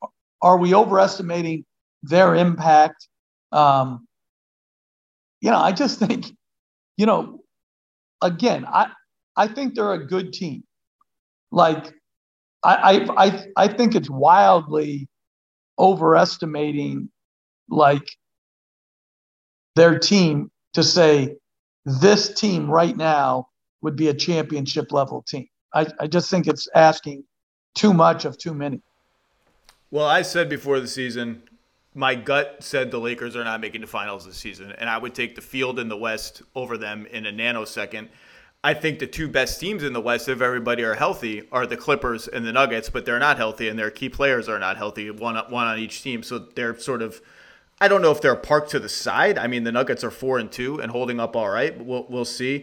[0.42, 1.64] Are we overestimating
[2.02, 3.09] their impact?
[3.52, 4.07] Um,
[5.40, 6.26] you know, I just think,
[6.96, 7.40] you know,
[8.20, 8.90] again, I
[9.37, 10.64] I think they're a good team.
[11.52, 11.94] Like,
[12.64, 15.09] I I I, I think it's wildly
[15.79, 17.09] overestimating
[17.69, 18.09] like
[19.77, 21.37] their team to say
[21.85, 23.49] this team right now
[23.83, 25.47] would be a championship level team.
[25.73, 27.25] I, I just think it's asking
[27.75, 28.83] too much of too many.
[29.91, 31.43] Well, I said before the season,
[31.95, 35.14] my gut said the Lakers are not making the finals this season, and I would
[35.14, 38.09] take the field in the West over them in a nanosecond.
[38.64, 41.77] I think the two best teams in the West, if everybody are healthy, are the
[41.77, 45.11] Clippers and the Nuggets, but they're not healthy, and their key players are not healthy,
[45.11, 46.23] one one on each team.
[46.23, 47.21] So they're sort of
[47.81, 49.38] I don't know if they're parked to the side.
[49.38, 51.79] I mean, the Nuggets are four and two and holding up all right.
[51.83, 52.62] We'll we'll see.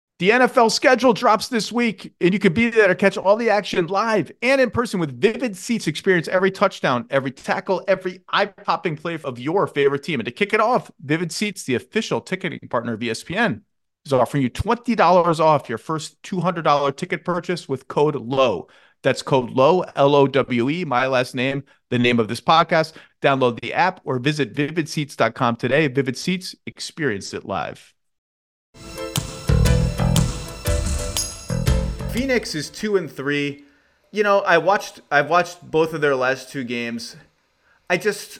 [0.21, 3.49] The NFL schedule drops this week, and you can be there to catch all the
[3.49, 5.87] action live and in person with Vivid Seats.
[5.87, 10.19] Experience every touchdown, every tackle, every eye popping play of your favorite team.
[10.19, 13.61] And to kick it off, Vivid Seats, the official ticketing partner of ESPN,
[14.05, 18.67] is offering you $20 off your first $200 ticket purchase with code LOWE.
[19.01, 22.93] That's code LOWE, L O W E, my last name, the name of this podcast.
[23.23, 25.87] Download the app or visit vividseats.com today.
[25.87, 27.95] Vivid Seats, experience it live.
[32.11, 33.63] Phoenix is two and three.
[34.11, 37.15] You know, I watched I've watched both of their last two games.
[37.89, 38.39] I just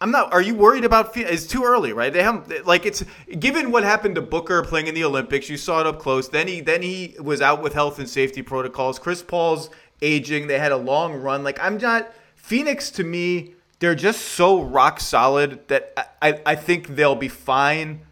[0.00, 0.32] I'm not.
[0.32, 1.16] Are you worried about?
[1.16, 2.12] It's too early, right?
[2.12, 3.04] They haven't like it's
[3.38, 5.48] given what happened to Booker playing in the Olympics.
[5.48, 6.28] You saw it up close.
[6.28, 8.98] Then he then he was out with health and safety protocols.
[8.98, 10.46] Chris Paul's aging.
[10.46, 11.42] They had a long run.
[11.42, 13.54] Like I'm not Phoenix to me.
[13.80, 18.02] They're just so rock solid that I I think they'll be fine.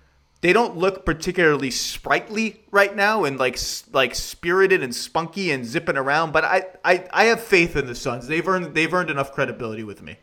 [0.42, 3.58] They don't look particularly sprightly right now and like
[3.92, 6.32] like spirited and spunky and zipping around.
[6.32, 8.26] But I I, I have faith in the Suns.
[8.26, 10.16] They've earned they've earned enough credibility with me.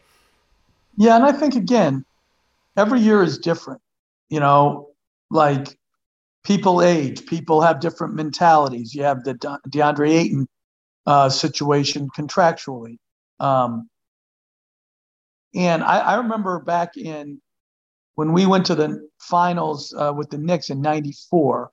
[0.97, 2.03] Yeah, and I think again,
[2.75, 3.82] every year is different.
[4.27, 4.89] You know,
[5.32, 5.79] like
[6.43, 8.93] people age, people have different mentalities.
[8.93, 9.36] You have the
[9.69, 10.47] DeAndre Ayton
[11.05, 12.97] uh, situation contractually.
[13.39, 13.89] Um,
[15.55, 17.41] and I, I, remember back in
[18.19, 21.71] when we went to the finals uh, with the Knicks in '94.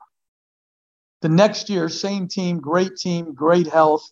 [1.21, 4.09] The next year, same team, great team, great health.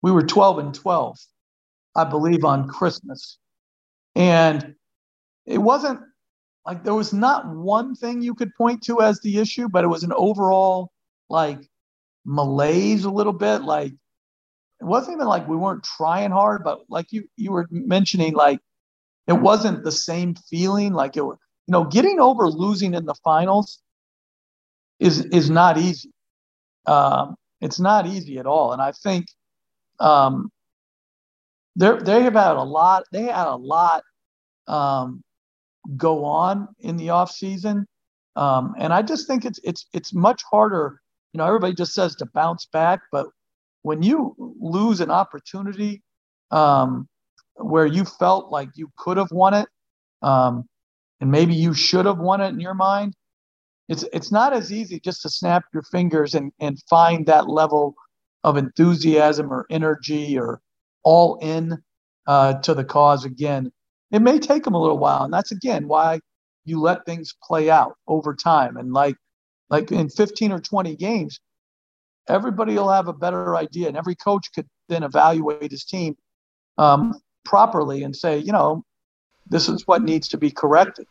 [0.00, 1.18] We were 12 and 12,
[1.96, 3.38] I believe, on Christmas.
[4.14, 4.76] And
[5.44, 5.98] it wasn't
[6.64, 9.88] like there was not one thing you could point to as the issue, but it
[9.88, 10.92] was an overall
[11.28, 11.58] like
[12.24, 13.62] malaise a little bit.
[13.62, 13.90] Like
[14.80, 18.60] it wasn't even like we weren't trying hard, but like you you were mentioning, like
[19.30, 20.92] it wasn't the same feeling.
[20.92, 23.78] Like it, was you know, getting over losing in the finals
[24.98, 26.10] is is not easy.
[26.86, 29.26] Um, it's not easy at all, and I think
[30.00, 30.50] um,
[31.76, 33.04] they they have had a lot.
[33.12, 34.02] They had a lot
[34.66, 35.22] um,
[35.96, 37.86] go on in the off season,
[38.34, 41.00] um, and I just think it's it's it's much harder.
[41.32, 43.28] You know, everybody just says to bounce back, but
[43.82, 46.02] when you lose an opportunity
[46.50, 47.08] um,
[47.56, 49.68] where you felt like you could have won it,
[50.22, 50.68] um,
[51.20, 53.14] and maybe you should have won it in your mind,
[53.88, 57.94] it's it's not as easy just to snap your fingers and and find that level
[58.44, 60.60] of enthusiasm or energy or
[61.02, 61.76] all in
[62.26, 63.70] uh, to the cause again.
[64.12, 66.20] It may take them a little while, and that's again why
[66.64, 68.76] you let things play out over time.
[68.76, 69.16] And like
[69.70, 71.40] like in 15 or 20 games,
[72.28, 76.16] everybody will have a better idea, and every coach could then evaluate his team
[76.78, 78.84] um, properly and say, you know,
[79.48, 81.06] this is what needs to be corrected.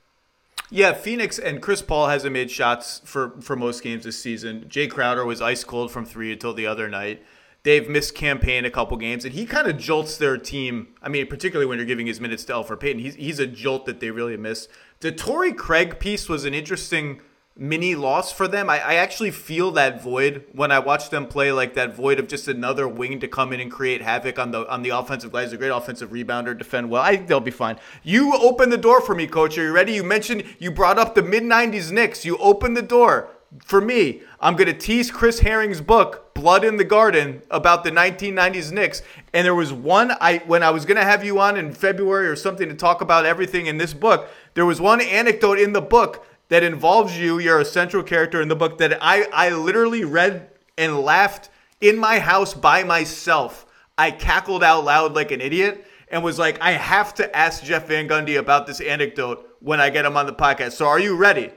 [0.71, 4.65] Yeah, Phoenix and Chris Paul hasn't made shots for for most games this season.
[4.69, 7.23] Jae Crowder was ice cold from three until the other night.
[7.63, 10.89] They've missed Cam Payne a couple games, and he kind of jolts their team.
[11.01, 13.85] I mean, particularly when you're giving his minutes to Elfrid Payton, he's, he's a jolt
[13.85, 14.69] that they really miss.
[15.01, 17.19] The Torrey Craig piece was an interesting
[17.59, 18.69] mini loss for them.
[18.69, 22.27] I, I actually feel that void when I watch them play, like that void of
[22.27, 25.53] just another wing to come in and create havoc on the on the offensive guys.
[25.53, 27.03] A great offensive rebounder, defend well.
[27.03, 27.77] I think they'll be fine.
[28.01, 29.57] You open the door for me, coach.
[29.57, 29.93] Are you ready?
[29.93, 32.25] You mentioned you brought up the mid '90s Knicks.
[32.25, 33.29] You open the door
[33.63, 37.91] for me, I'm going to tease Chris Herring's book, Blood in the Garden, about the
[37.91, 39.01] 1990s Knicks.
[39.33, 42.27] And there was one I when I was going to have you on in February
[42.27, 44.29] or something to talk about everything in this book.
[44.53, 47.39] There was one anecdote in the book that involves you.
[47.39, 51.49] You're a central character in the book that I I literally read and laughed
[51.81, 53.65] in my house by myself.
[53.97, 57.87] I cackled out loud like an idiot and was like, I have to ask Jeff
[57.87, 60.73] Van Gundy about this anecdote when I get him on the podcast.
[60.73, 61.51] So are you ready?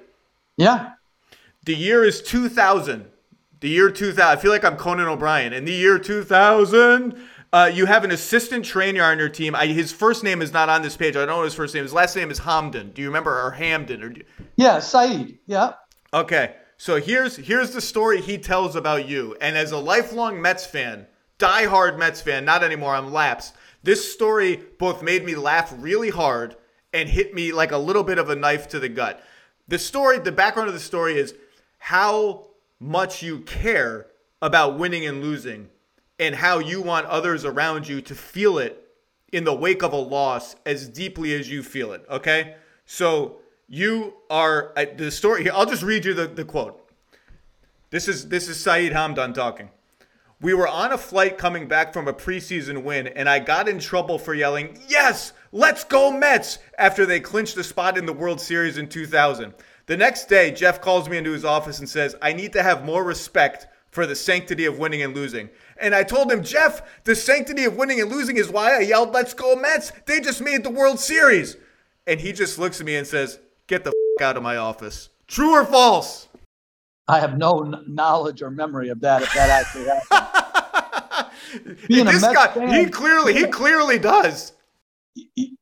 [0.57, 0.92] Yeah.
[1.64, 3.07] The year is 2000.
[3.61, 4.20] The year 2000.
[4.20, 5.52] I feel like I'm Conan O'Brien.
[5.52, 7.16] In the year 2000,
[7.53, 9.55] uh, you have an assistant trainer on your team.
[9.55, 11.17] I, his first name is not on this page.
[11.17, 11.83] I don't know his first name.
[11.83, 12.93] His last name is Hamden.
[12.93, 14.03] Do you remember or Hamden?
[14.03, 14.23] Or do,
[14.57, 15.38] yeah, Saeed.
[15.47, 15.75] Yeah.
[16.15, 16.57] Okay.
[16.79, 19.37] So here's here's the story he tells about you.
[19.41, 21.07] And as a lifelong Mets fan,
[21.38, 22.95] diehard Mets fan, not anymore.
[22.95, 23.55] I'm lapsed.
[23.83, 26.57] This story both made me laugh really hard
[26.93, 29.23] and hit me like a little bit of a knife to the gut.
[29.69, 31.35] The story, the background of the story is
[31.79, 32.49] how
[32.81, 34.07] much you care
[34.41, 35.69] about winning and losing
[36.18, 38.88] and how you want others around you to feel it
[39.33, 42.05] in the wake of a loss as deeply as you feel it.
[42.11, 42.57] Okay?
[42.85, 45.48] So you are uh, the story.
[45.48, 46.79] I'll just read you the, the quote.
[47.90, 49.70] This is this is Saeed Hamdan talking.
[50.42, 53.79] We were on a flight coming back from a preseason win, and I got in
[53.79, 58.40] trouble for yelling, Yes, let's go Mets, after they clinched a spot in the World
[58.40, 59.55] Series in 2000.
[59.87, 62.85] The next day, Jeff calls me into his office and says, I need to have
[62.85, 65.48] more respect for the sanctity of winning and losing.
[65.80, 69.12] And I told him, Jeff, the sanctity of winning and losing is why I yelled,
[69.12, 69.92] Let's go Mets.
[70.06, 71.56] They just made the World Series.
[72.06, 75.08] And he just looks at me and says, Get the f- out of my office.
[75.26, 76.28] True or false?
[77.08, 80.28] I have no knowledge or memory of that if that actually happened.
[81.88, 84.52] Being this guy, fan, he clearly, he clearly does.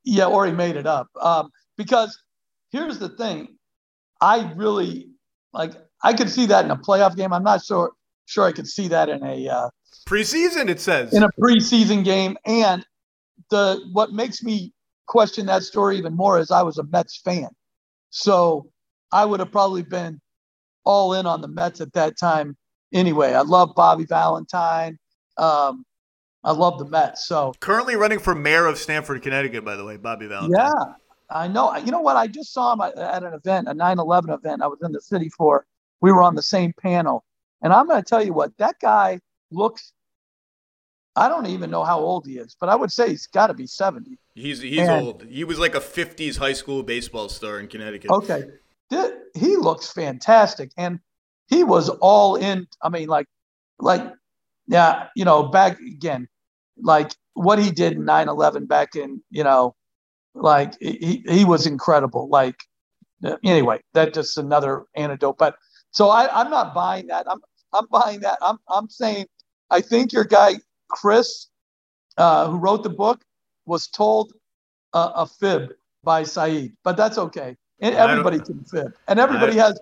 [0.03, 1.09] Yeah, or he made it up.
[1.19, 2.17] Um, because
[2.71, 3.57] here's the thing,
[4.21, 5.09] I really
[5.53, 5.73] like.
[6.03, 7.33] I could see that in a playoff game.
[7.33, 7.91] I'm not sure
[8.25, 9.69] sure I could see that in a uh,
[10.05, 10.69] preseason.
[10.69, 12.85] It says in a preseason game, and
[13.49, 14.73] the what makes me
[15.07, 17.49] question that story even more is I was a Mets fan,
[18.09, 18.69] so
[19.11, 20.21] I would have probably been
[20.83, 22.57] all in on the Mets at that time
[22.93, 23.33] anyway.
[23.33, 24.97] I love Bobby Valentine.
[25.37, 25.85] Um,
[26.43, 27.25] I love the Mets.
[27.25, 30.57] So currently running for mayor of Stamford, Connecticut, by the way, Bobby Valentine.
[30.57, 30.93] Yeah,
[31.29, 31.75] I know.
[31.77, 32.17] You know what?
[32.17, 34.61] I just saw him at an event, a 9/11 event.
[34.61, 35.65] I was in the city for.
[36.01, 37.23] We were on the same panel,
[37.61, 39.19] and I'm going to tell you what that guy
[39.51, 39.93] looks.
[41.15, 43.53] I don't even know how old he is, but I would say he's got to
[43.53, 44.17] be 70.
[44.33, 45.23] He's he's and, old.
[45.23, 48.11] He was like a 50s high school baseball star in Connecticut.
[48.11, 48.43] Okay,
[49.33, 50.99] he looks fantastic, and
[51.47, 52.67] he was all in.
[52.81, 53.27] I mean, like,
[53.79, 54.01] like,
[54.67, 56.27] yeah, you know, back again,
[56.81, 59.75] like what he did in 9/11 back in, you know,
[60.33, 62.29] like he he was incredible.
[62.29, 62.55] Like,
[63.43, 65.37] anyway, that's just another anecdote.
[65.37, 65.55] But
[65.91, 67.29] so I, I'm not buying that.
[67.29, 67.41] I'm
[67.73, 68.37] I'm buying that.
[68.41, 69.27] I'm I'm saying
[69.71, 70.55] I think your guy
[70.89, 71.47] Chris,
[72.17, 73.21] uh, who wrote the book,
[73.65, 74.33] was told
[74.93, 77.55] a, a fib by Saeed, but that's okay.
[77.79, 79.79] And everybody can fib, and everybody has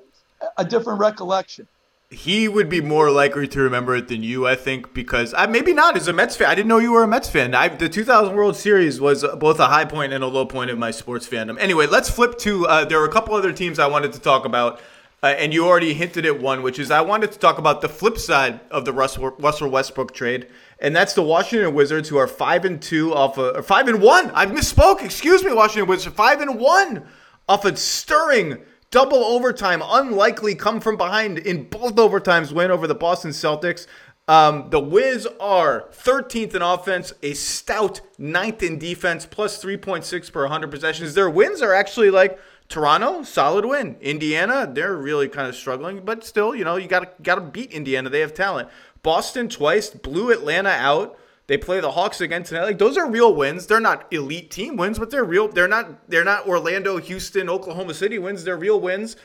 [0.58, 1.68] a different recollection.
[2.12, 5.74] He would be more likely to remember it than you, I think, because I maybe
[5.74, 6.48] not as a Mets fan.
[6.48, 7.54] I didn't know you were a Mets fan.
[7.54, 10.80] I, the 2000 World Series was both a high point and a low point of
[10.80, 11.60] my sports fandom.
[11.60, 12.66] Anyway, let's flip to.
[12.68, 14.80] Uh, there were a couple other teams I wanted to talk about.
[15.22, 17.90] Uh, and you already hinted at one, which is I wanted to talk about the
[17.90, 20.48] flip side of the Russell, Russell Westbrook trade,
[20.80, 24.02] and that's the Washington Wizards, who are five and two off a or five and
[24.02, 24.32] one.
[24.34, 25.04] I misspoke.
[25.04, 27.06] Excuse me, Washington Wizards, five and one
[27.50, 28.60] off a stirring
[28.92, 33.88] double overtime, unlikely come from behind in both overtimes win over the Boston Celtics.
[34.28, 40.44] Um, the Wiz are 13th in offense, a stout ninth in defense, plus 3.6 per
[40.44, 41.16] 100 possessions.
[41.16, 43.98] Their wins are actually like Toronto, solid win.
[44.00, 47.72] Indiana, they're really kind of struggling, but still, you know, you got got to beat
[47.72, 48.10] Indiana.
[48.10, 48.70] They have talent.
[49.02, 51.18] Boston twice blew Atlanta out.
[51.48, 52.66] They play the Hawks again tonight.
[52.66, 53.66] Like those are real wins.
[53.66, 55.48] They're not elite team wins, but they're real.
[55.48, 56.08] They're not.
[56.08, 58.44] They're not Orlando, Houston, Oklahoma City wins.
[58.44, 59.16] They're real wins.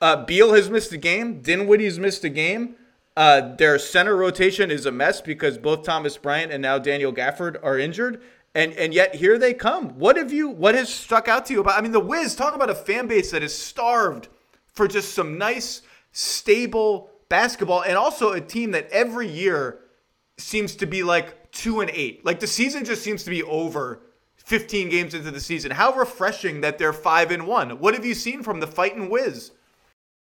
[0.00, 1.40] Uh, Beal has missed a game.
[1.40, 2.74] Dinwiddie's missed a game.
[3.16, 7.56] Uh, their center rotation is a mess because both Thomas Bryant and now Daniel Gafford
[7.64, 8.20] are injured.
[8.54, 9.90] And and yet here they come.
[9.98, 10.48] What have you?
[10.48, 11.78] What has stuck out to you about?
[11.78, 12.34] I mean, the Wiz.
[12.34, 14.28] Talk about a fan base that is starved
[14.72, 15.82] for just some nice,
[16.12, 19.80] stable basketball, and also a team that every year
[20.38, 22.24] seems to be like two and eight.
[22.24, 24.00] Like the season just seems to be over
[24.36, 25.70] 15 games into the season.
[25.70, 27.78] How refreshing that they're five and one.
[27.80, 29.52] What have you seen from the fighting Wiz?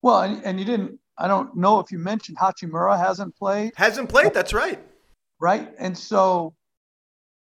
[0.02, 1.00] Well, and, and you didn't.
[1.18, 3.74] I don't know if you mentioned Hachimura hasn't played.
[3.76, 4.34] Hasn't played.
[4.34, 4.80] That's right.
[5.40, 6.56] Right, and so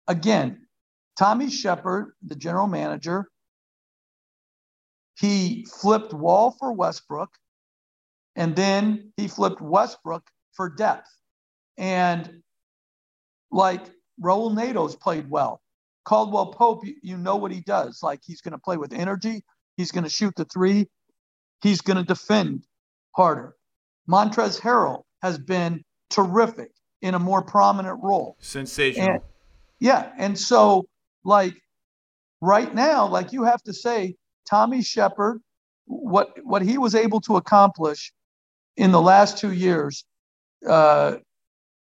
[0.07, 0.64] again,
[1.17, 3.29] Tommy Sheppard, the general manager,
[5.17, 7.29] he flipped Wall for Westbrook,
[8.35, 11.09] and then he flipped Westbrook for depth.
[11.77, 12.41] And
[13.51, 13.85] like
[14.21, 15.61] Raul Neto's played well.
[16.03, 18.01] Caldwell Pope, you, you know what he does.
[18.03, 19.43] Like he's going to play with energy.
[19.77, 20.87] He's going to shoot the three.
[21.61, 22.65] He's going to defend
[23.15, 23.55] harder.
[24.09, 28.37] Montrezl Harrell has been terrific in a more prominent role.
[28.39, 29.09] Sensational.
[29.09, 29.21] And,
[29.79, 30.11] yeah.
[30.17, 30.85] And so,
[31.25, 31.55] like,
[32.41, 34.15] right now, like, you have to say,
[34.49, 35.41] Tommy Sheppard,
[35.85, 38.13] what, what he was able to accomplish
[38.77, 40.05] in the last two years.
[40.67, 41.17] Uh,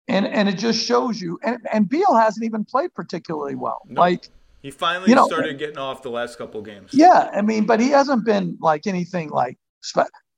[0.10, 1.40] and and it just shows you.
[1.44, 3.82] And, and Beal hasn't even played particularly well.
[3.88, 4.02] No.
[4.02, 4.30] Like
[4.62, 6.90] he finally you know, started getting off the last couple games.
[6.94, 9.58] Yeah, I mean, but he hasn't been like anything like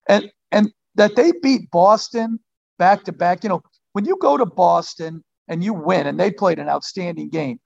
[0.08, 2.40] and and that they beat Boston
[2.78, 3.44] back to back.
[3.44, 3.64] You know,
[3.94, 7.60] when you go to Boston and you win, and they played an outstanding game,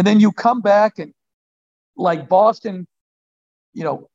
[0.00, 1.12] and then you come back and
[1.94, 2.86] like Boston,
[3.74, 4.08] you know,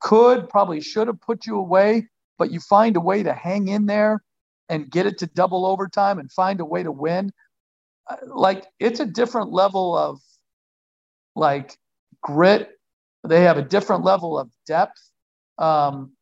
[0.00, 2.08] could probably should have put you away,
[2.38, 4.20] but you find a way to hang in there
[4.68, 7.30] and get it to double overtime and find a way to win.
[8.10, 10.18] Uh, like it's a different level of
[11.36, 11.78] like
[12.20, 12.70] grit.
[13.22, 15.08] They have a different level of depth.
[15.56, 16.14] Um,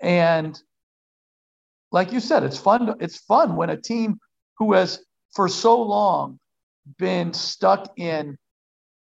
[0.00, 0.56] and
[1.90, 2.94] like you said, it's fun.
[3.00, 4.20] It's fun when a team
[4.56, 5.04] who has
[5.34, 6.38] for so long
[6.98, 8.36] been stuck in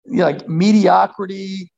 [0.05, 1.71] you know, like mediocrity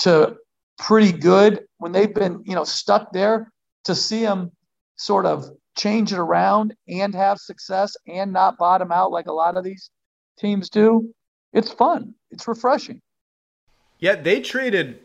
[0.00, 0.36] to
[0.78, 3.50] pretty good when they've been you know stuck there
[3.84, 4.50] to see them
[4.96, 9.56] sort of change it around and have success and not bottom out like a lot
[9.56, 9.90] of these
[10.38, 11.08] teams do
[11.52, 13.00] it's fun it's refreshing
[13.98, 15.00] yeah they traded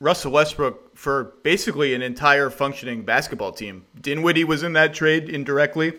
[0.00, 3.86] Russell Westbrook for basically an entire functioning basketball team.
[3.98, 5.94] Dinwiddie was in that trade indirectly.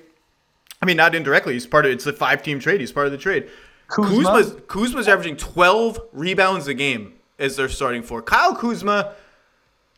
[0.81, 1.53] I mean, not indirectly.
[1.53, 2.79] He's part of it's a five team trade.
[2.79, 3.49] He's part of the trade.
[3.87, 4.15] Kuzma?
[4.15, 8.21] Kuzma's, Kuzma's averaging 12 rebounds a game as their starting for.
[8.21, 9.13] Kyle Kuzma,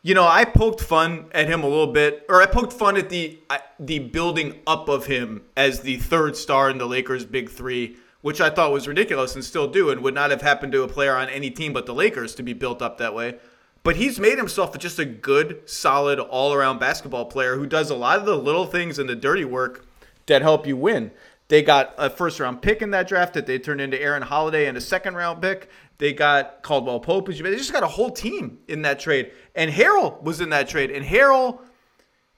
[0.01, 3.09] you know, I poked fun at him a little bit, or I poked fun at
[3.09, 3.39] the
[3.79, 8.41] the building up of him as the third star in the Lakers' big three, which
[8.41, 11.15] I thought was ridiculous and still do, and would not have happened to a player
[11.15, 13.37] on any team but the Lakers to be built up that way.
[13.83, 17.95] But he's made himself just a good, solid, all around basketball player who does a
[17.95, 19.85] lot of the little things and the dirty work
[20.25, 21.11] that help you win.
[21.49, 24.67] They got a first round pick in that draft that they turned into Aaron Holiday
[24.67, 25.69] and a second round pick.
[25.97, 27.27] They got Caldwell Pope.
[27.27, 29.31] They just got a whole team in that trade.
[29.55, 30.91] And Harrell was in that trade.
[30.91, 31.59] And Harrell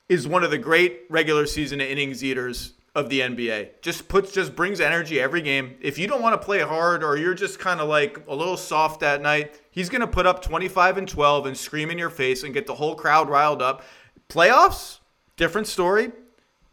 [0.09, 3.81] is one of the great regular season innings eaters of the NBA.
[3.81, 5.75] Just puts just brings energy every game.
[5.81, 8.57] If you don't want to play hard or you're just kind of like a little
[8.57, 12.09] soft that night, he's going to put up 25 and 12 and scream in your
[12.09, 13.83] face and get the whole crowd riled up.
[14.29, 14.99] Playoffs,
[15.35, 16.11] different story.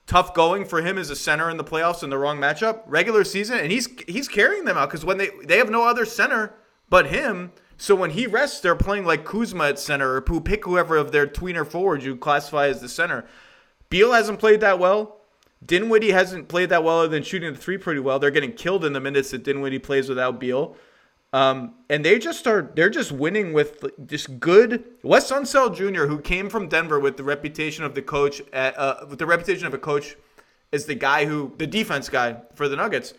[0.09, 2.80] Tough going for him as a center in the playoffs in the wrong matchup.
[2.86, 6.04] Regular season and he's he's carrying them out cuz when they they have no other
[6.04, 6.54] center
[6.88, 7.52] but him.
[7.76, 11.12] So when he rests, they're playing like Kuzma at center or who pick whoever of
[11.12, 13.26] their tweener forwards you classify as the center.
[13.90, 15.20] Beal hasn't played that well.
[15.64, 18.18] Dinwiddie hasn't played that well other than shooting the three pretty well.
[18.18, 20.76] They're getting killed in the minutes that Dinwiddie plays without Beal.
[21.33, 26.20] Um, and they just are they're just winning with just good Wes Unseld Jr., who
[26.20, 29.74] came from Denver with the reputation of the coach at, uh, with the reputation of
[29.74, 30.16] a coach
[30.72, 33.12] as the guy who the defense guy for the Nuggets.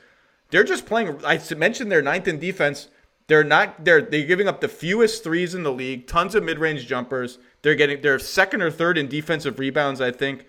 [0.50, 1.24] They're just playing.
[1.24, 2.88] I mentioned their ninth in defense.
[3.28, 3.86] They're not.
[3.86, 6.08] They're they're giving up the fewest threes in the league.
[6.08, 7.38] Tons of mid range jumpers.
[7.62, 8.02] They're getting.
[8.02, 10.02] They're second or third in defensive rebounds.
[10.02, 10.46] I think.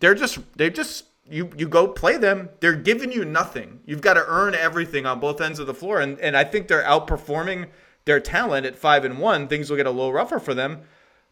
[0.00, 0.38] They're just.
[0.56, 2.50] They're just you you go play them.
[2.60, 3.80] They're giving you nothing.
[3.86, 6.68] You've got to earn everything on both ends of the floor, and and I think
[6.68, 7.68] they're outperforming
[8.04, 9.48] their talent at five and one.
[9.48, 10.82] Things will get a little rougher for them,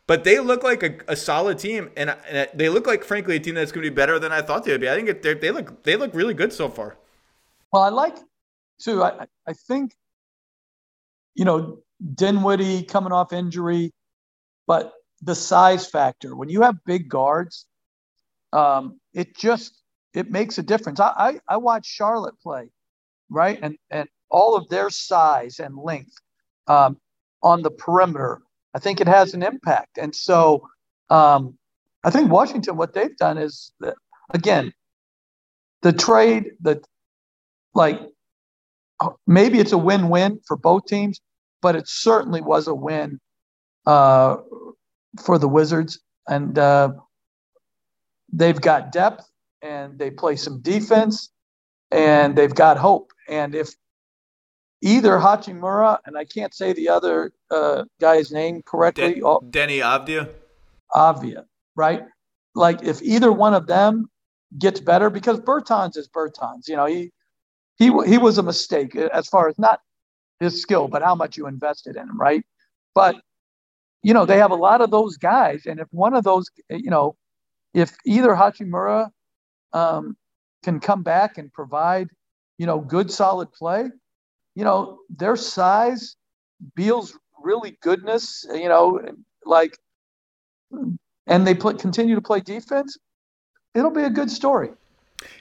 [0.07, 3.41] but they look like a, a solid team, and, and, they look like frankly a
[3.41, 4.89] team that's going to be better than I thought they would be.
[4.89, 6.97] I think it, they look they look really good so far.
[7.73, 8.17] Well, I like
[8.81, 9.03] too.
[9.03, 9.95] I I think
[11.35, 11.81] you know
[12.15, 13.93] Dinwiddie coming off injury,
[14.67, 17.67] but the size factor when you have big guards,
[18.55, 19.82] um, it just
[20.15, 21.01] it makes a difference.
[21.01, 22.71] I, I, I watch Charlotte play,
[23.31, 23.59] right?
[23.63, 26.15] And, and all of their size and length
[26.67, 26.99] um,
[27.43, 28.41] on the perimeter,
[28.75, 29.99] I think it has an impact.
[29.99, 30.69] And so
[31.11, 31.59] um,
[32.05, 33.95] I think Washington, what they've done is, that,
[34.31, 34.73] again,
[35.83, 36.83] the trade, the
[37.75, 38.01] like,
[39.27, 41.21] maybe it's a win win for both teams,
[41.61, 43.19] but it certainly was a win
[43.87, 44.37] uh,
[45.25, 45.99] for the Wizards.
[46.29, 46.93] And uh,
[48.33, 49.29] they've got depth
[49.63, 51.31] and they play some defense
[51.91, 53.13] and they've got hope.
[53.29, 53.75] And if
[54.83, 60.29] either Hachimura and I can't say the other uh, guy's name correctly, Den- Deni Avdija,
[60.95, 61.45] Avdija,
[61.77, 62.03] right?
[62.55, 64.11] Like if either one of them
[64.59, 67.13] gets better, because Bertans is Bertans, you know, he
[67.77, 69.81] he he was a mistake as far as not
[70.41, 72.45] his skill, but how much you invested in him, right?
[72.95, 73.17] But
[74.03, 76.91] you know, they have a lot of those guys, and if one of those, you
[76.91, 77.17] know,
[77.73, 79.11] if either Hachimura
[79.73, 80.17] um,
[80.63, 82.09] can come back and provide,
[82.59, 83.91] you know, good solid play,
[84.55, 86.17] you know, their size,
[86.75, 89.01] Beal's really goodness, you know,
[89.45, 89.77] like,
[91.27, 92.97] and they play, continue to play defense,
[93.75, 94.71] it'll be a good story.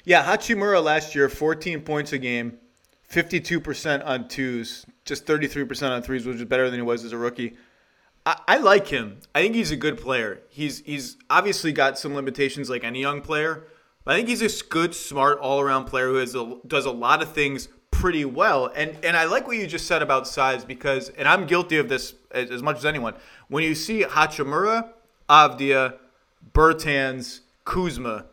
[0.04, 2.58] Yeah, Hachimura last year, 14 points a game,
[3.10, 7.18] 52% on twos, just 33% on threes, which is better than he was as a
[7.18, 7.56] rookie.
[8.26, 9.20] I, I like him.
[9.34, 10.42] I think he's a good player.
[10.50, 13.64] He's he's obviously got some limitations like any young player,
[14.04, 16.92] but I think he's a good, smart, all around player who has a, does a
[16.92, 18.72] lot of things pretty well.
[18.76, 21.90] And and I like what you just said about size because, and I'm guilty of
[21.90, 23.14] this as, as much as anyone.
[23.48, 24.90] When you see Hachimura,
[25.30, 25.98] Avdija,
[26.54, 28.26] Bertans, Kuzma,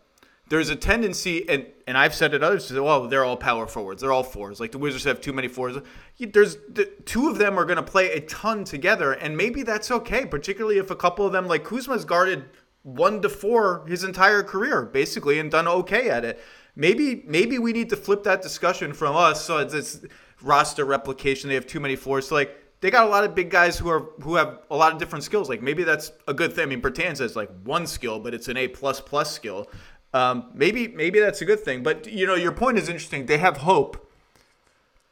[0.48, 3.66] there's a tendency, and and I've said it others, to say, well, they're all power
[3.66, 4.00] forwards.
[4.00, 4.60] They're all fours.
[4.60, 5.76] Like the Wizards have too many fours.
[6.18, 9.90] There's the, two of them are going to play a ton together, and maybe that's
[9.90, 12.44] okay, particularly if a couple of them, like Kuzma's guarded
[12.82, 16.40] one to four his entire career, basically, and done okay at it
[16.78, 19.44] maybe maybe we need to flip that discussion from us.
[19.44, 20.00] So it's, it's
[20.40, 21.48] roster replication.
[21.48, 22.28] They have too many floors.
[22.28, 24.92] So like they got a lot of big guys who are who have a lot
[24.92, 25.50] of different skills.
[25.50, 26.62] Like maybe that's a good thing.
[26.62, 29.68] I mean, Bertans has like one skill, but it's an A plus plus skill.
[30.14, 31.82] Um, maybe maybe that's a good thing.
[31.82, 33.26] But you know, your point is interesting.
[33.26, 34.10] They have hope.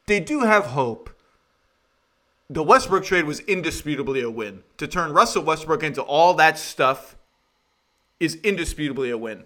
[0.07, 1.11] They do have hope.
[2.49, 4.63] The Westbrook trade was indisputably a win.
[4.79, 7.16] To turn Russell Westbrook into all that stuff
[8.21, 9.45] is indisputably a win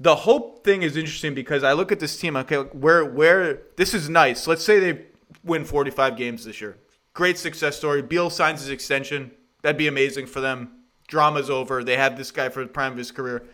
[0.00, 2.36] the hope thing is interesting because I look at this team.
[2.36, 4.46] Okay, where where this is nice.
[4.46, 5.06] Let's say they
[5.44, 6.78] win 45 games this year.
[7.12, 8.02] Great success story.
[8.02, 9.30] Beal signs his extension.
[9.62, 10.84] That'd be amazing for them.
[11.06, 11.84] Drama's over.
[11.84, 13.44] They have this guy for the prime of his career.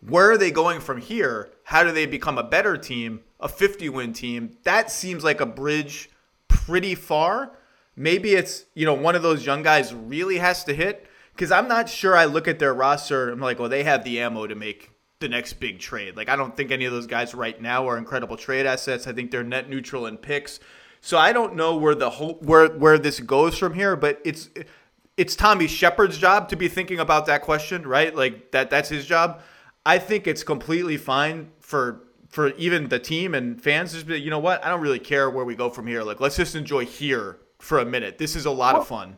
[0.00, 1.50] Where are they going from here?
[1.64, 4.56] How do they become a better team, a 50 win team?
[4.64, 6.10] That seems like a bridge
[6.48, 7.52] pretty far.
[7.96, 11.06] Maybe it's, you know, one of those young guys really has to hit
[11.40, 12.14] because I'm not sure.
[12.14, 13.30] I look at their roster.
[13.30, 16.14] I'm like, well, they have the ammo to make the next big trade.
[16.14, 19.06] Like, I don't think any of those guys right now are incredible trade assets.
[19.06, 20.60] I think they're net neutral in picks.
[21.00, 23.96] So I don't know where the whole where where this goes from here.
[23.96, 24.50] But it's
[25.16, 28.14] it's Tommy Sheppard's job to be thinking about that question, right?
[28.14, 29.40] Like that that's his job.
[29.86, 34.28] I think it's completely fine for for even the team and fans just be, you
[34.28, 34.62] know what?
[34.62, 36.02] I don't really care where we go from here.
[36.02, 38.18] Like, let's just enjoy here for a minute.
[38.18, 39.16] This is a lot well, of fun.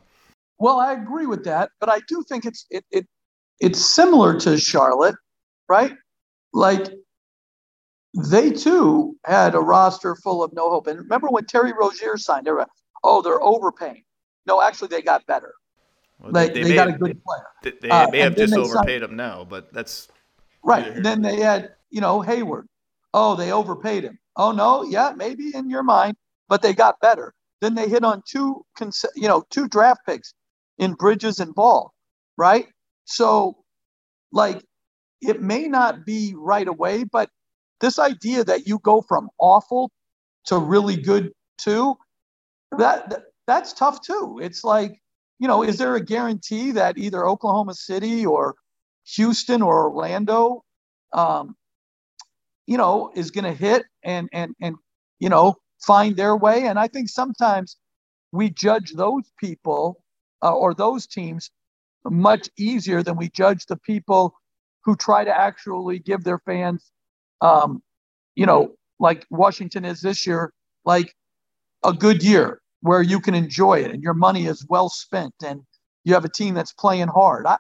[0.58, 3.06] Well, I agree with that, but I do think it's it, it
[3.60, 5.16] it's similar to Charlotte,
[5.68, 5.94] right?
[6.52, 6.92] Like
[8.30, 10.86] they too had a roster full of no hope.
[10.86, 12.66] And remember when Terry Rozier signed, they were,
[13.02, 14.04] oh, they're overpaying.
[14.46, 15.54] No, actually, they got better.
[16.18, 17.46] Well, they, they, they got have, a good player.
[17.62, 20.08] They, they uh, may have just overpaid him now, but that's
[20.62, 20.86] right.
[20.86, 22.68] And then they had, you know, Hayward.
[23.14, 24.18] Oh, they overpaid him.
[24.36, 26.16] Oh no, yeah, maybe in your mind,
[26.48, 27.34] but they got better.
[27.60, 28.64] Then they hit on two,
[29.14, 30.34] you know, two draft picks
[30.82, 31.92] in Bridges and Ball,
[32.38, 32.66] right?
[33.06, 33.58] So,
[34.32, 34.62] like,
[35.22, 37.30] it may not be right away, but
[37.80, 39.90] this idea that you go from awful
[40.46, 41.96] to really good too,
[42.78, 44.40] that, that that's tough too.
[44.42, 45.00] It's like,
[45.40, 48.54] you know, is there a guarantee that either Oklahoma City or
[49.16, 50.62] Houston or Orlando,
[51.12, 51.56] um,
[52.66, 54.76] you know, is going to hit and and and
[55.20, 55.56] you know
[55.86, 56.66] find their way?
[56.66, 57.76] And I think sometimes
[58.32, 60.01] we judge those people
[60.42, 61.50] uh, or those teams
[62.04, 64.34] much easier than we judge the people
[64.84, 66.90] who try to actually give their fans,
[67.40, 67.82] um,
[68.34, 70.52] you know, like Washington is this year,
[70.84, 71.14] like
[71.84, 75.60] a good year where you can enjoy it and your money is well spent and
[76.04, 77.46] you have a team that's playing hard.
[77.46, 77.56] I,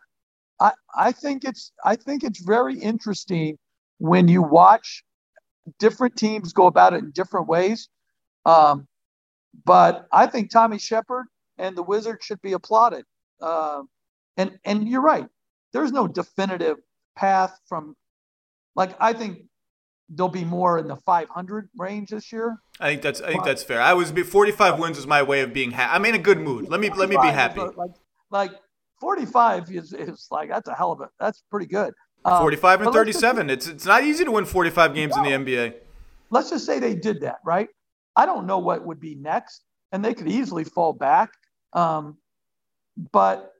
[0.60, 3.56] I, I think it's I think it's very interesting
[3.98, 5.04] when you watch
[5.78, 7.88] different teams go about it in different ways.
[8.44, 8.88] Um,
[9.64, 11.26] but I think Tommy Sheppard
[11.62, 13.04] and the Wizards should be applauded.
[13.40, 13.82] Uh,
[14.36, 15.26] and and you're right.
[15.72, 16.76] There's no definitive
[17.16, 17.96] path from
[18.74, 19.44] like I think
[20.08, 22.58] there'll be more in the 500 range this year.
[22.80, 23.80] I think that's I think that's fair.
[23.80, 25.94] I was 45 wins is my way of being happy.
[25.94, 26.68] I'm in a good mood.
[26.68, 27.60] Let me let me be happy.
[27.60, 27.92] Like
[28.30, 28.50] like
[29.00, 31.94] 45 is is like that's a hell of a that's pretty good.
[32.24, 33.48] Um, 45 and 37.
[33.48, 35.74] Just, it's it's not easy to win 45 games in the NBA.
[36.30, 37.68] Let's just say they did that, right?
[38.16, 41.30] I don't know what would be next, and they could easily fall back.
[41.72, 42.18] Um,
[43.12, 43.52] but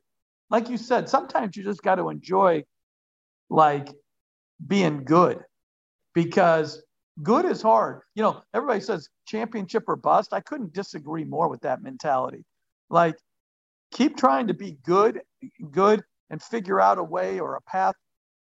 [0.50, 2.64] like you said, sometimes you just got to enjoy
[3.48, 3.88] like
[4.66, 5.40] being good
[6.14, 6.82] because
[7.22, 8.02] good is hard.
[8.14, 10.32] You know, everybody says championship or bust.
[10.32, 12.44] I couldn't disagree more with that mentality.
[12.90, 13.16] Like,
[13.92, 15.20] keep trying to be good,
[15.70, 17.94] good, and figure out a way or a path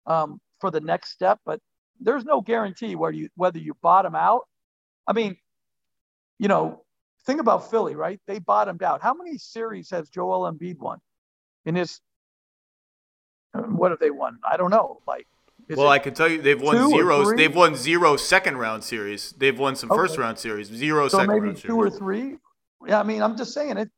[0.05, 1.39] um, for the next step.
[1.45, 1.59] But
[1.99, 4.41] there's no guarantee where you whether you bottom out.
[5.07, 5.37] I mean,
[6.39, 6.82] you know,
[7.25, 8.19] think about Philly, right?
[8.27, 9.01] They bottomed out.
[9.01, 10.99] How many series has Joel Embiid won
[11.65, 11.99] in his?
[13.53, 14.39] Uh, what have they won?
[14.49, 15.01] I don't know.
[15.07, 15.27] Like,
[15.69, 17.35] well, I can tell you they've won zero.
[17.35, 19.33] They've won zero second round series.
[19.37, 19.97] They've won some okay.
[19.97, 20.67] first round series.
[20.67, 22.37] Zero so second maybe two or three.
[22.85, 23.89] Yeah, I mean, I'm just saying it.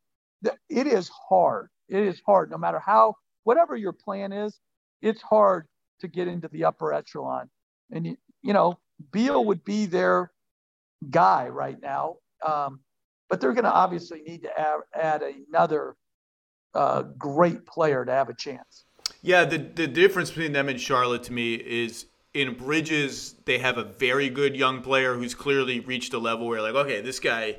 [0.69, 1.69] It is hard.
[1.89, 2.51] It is hard.
[2.51, 4.59] No matter how, whatever your plan is,
[5.01, 5.67] it's hard
[6.01, 7.49] to get into the upper echelon.
[7.91, 8.77] And you, you know,
[9.11, 10.31] Beal would be their
[11.09, 12.17] guy right now.
[12.45, 12.81] Um,
[13.29, 15.95] but they're going to obviously need to add, add another
[16.73, 18.85] uh, great player to have a chance.
[19.21, 23.77] Yeah, the the difference between them and Charlotte to me is in Bridges they have
[23.77, 27.57] a very good young player who's clearly reached a level where like okay this guy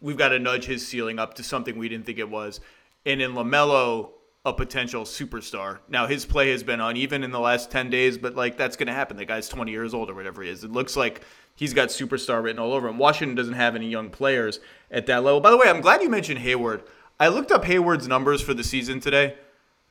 [0.00, 2.60] we've got to nudge his ceiling up to something we didn't think it was,
[3.04, 4.10] and in LaMelo
[4.44, 5.78] a potential superstar.
[5.88, 8.86] Now his play has been uneven in the last 10 days, but like that's going
[8.86, 9.16] to happen.
[9.16, 10.64] The guy's 20 years old or whatever he is.
[10.64, 11.22] It looks like
[11.58, 12.98] he's got superstar written all over him.
[12.98, 14.60] Washington doesn't have any young players
[14.92, 15.40] at that level.
[15.40, 16.84] By the way, I'm glad you mentioned Hayward.
[17.18, 19.34] I looked up Hayward's numbers for the season today.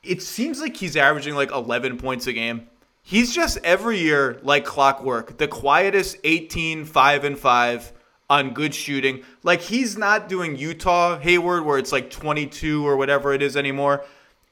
[0.01, 2.69] It seems like he's averaging like 11 points a game.
[3.03, 7.93] He's just every year like clockwork, the quietest 18 5 and 5
[8.29, 9.23] on good shooting.
[9.43, 14.05] Like he's not doing Utah Hayward where it's like 22 or whatever it is anymore.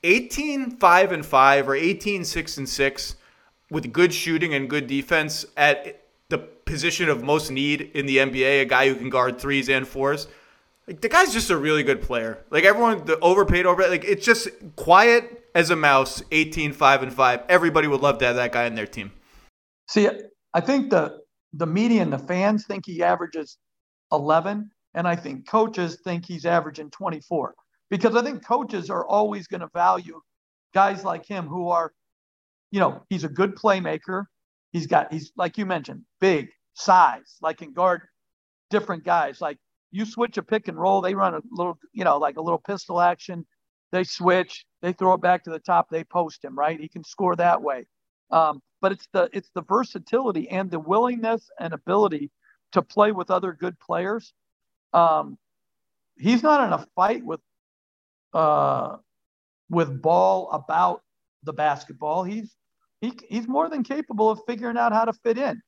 [0.03, 3.15] 18 5 and 5 or 18 6 and 6
[3.71, 6.04] with good shooting and good defense at
[6.65, 10.27] position of most need in the NBA, a guy who can guard threes and fours.
[10.87, 12.43] Like the guy's just a really good player.
[12.51, 17.13] Like everyone the overpaid over like it's just quiet as a mouse, 18 5 and
[17.13, 17.41] 5.
[17.49, 19.11] Everybody would love to have that guy in their team.
[19.87, 20.09] See,
[20.53, 21.19] I think the
[21.53, 23.57] the media and the fans think he averages
[24.11, 27.55] 11 and I think coaches think he's averaging 24
[27.89, 30.19] because I think coaches are always going to value
[30.73, 31.91] guys like him who are,
[32.71, 34.25] you know, he's a good playmaker.
[34.75, 38.01] He's got, he's like you mentioned, big size, like can guard
[38.69, 39.39] different guys.
[39.39, 39.57] Like
[39.89, 42.59] you switch a pick and roll, they run a little, you know, like a little
[42.59, 43.45] pistol action.
[43.93, 46.77] They switch, they throw it back to the top, they post him, right?
[46.77, 47.85] He can score that way.
[48.31, 52.29] Um, but it's the it's the versatility and the willingness and ability
[52.73, 54.33] to play with other good players.
[54.91, 55.37] Um,
[56.17, 57.39] he's not in a fight with
[58.33, 58.97] uh,
[59.69, 61.01] with ball about
[61.43, 62.25] the basketball.
[62.25, 62.53] He's
[63.05, 65.61] he, he's more than capable of figuring out how to fit in.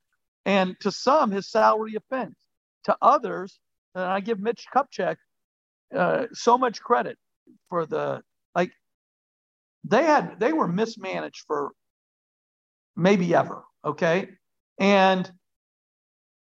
[0.45, 2.35] And to some, his salary offends.
[2.85, 3.59] To others,
[3.95, 5.17] and I give Mitch Kupchak
[5.93, 7.17] uh, so much credit
[7.69, 8.21] for the
[8.55, 8.71] like
[9.83, 11.71] they had they were mismanaged for
[12.95, 13.63] maybe ever.
[13.83, 14.29] Okay,
[14.79, 15.29] and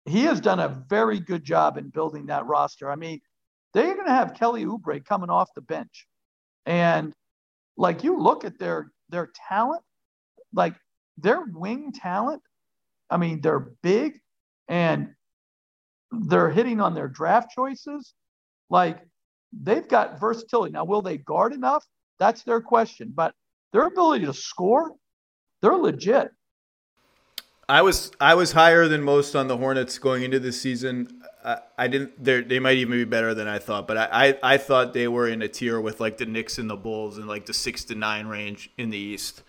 [0.04, 2.90] he has done a very good job in building that roster.
[2.90, 3.20] I mean,
[3.72, 6.06] they're going to have Kelly Oubre coming off the bench.
[6.66, 7.12] And
[7.76, 9.82] like you look at their their talent,
[10.54, 10.74] like
[11.18, 12.42] their wing talent,
[13.10, 14.20] I mean, they're big
[14.68, 15.10] and
[16.10, 18.14] they're hitting on their draft choices.
[18.70, 19.00] Like
[19.52, 20.72] they've got versatility.
[20.72, 21.84] Now, will they guard enough?
[22.18, 23.12] That's their question.
[23.14, 23.34] But
[23.72, 24.92] their ability to score,
[25.60, 26.30] they're legit.
[27.68, 31.22] I was I was higher than most on the Hornets going into this season.
[31.44, 32.22] I, I didn't.
[32.22, 35.28] They might even be better than I thought, but I, I, I thought they were
[35.28, 37.94] in a tier with like the Knicks and the Bulls in like the six to
[37.94, 39.42] nine range in the East.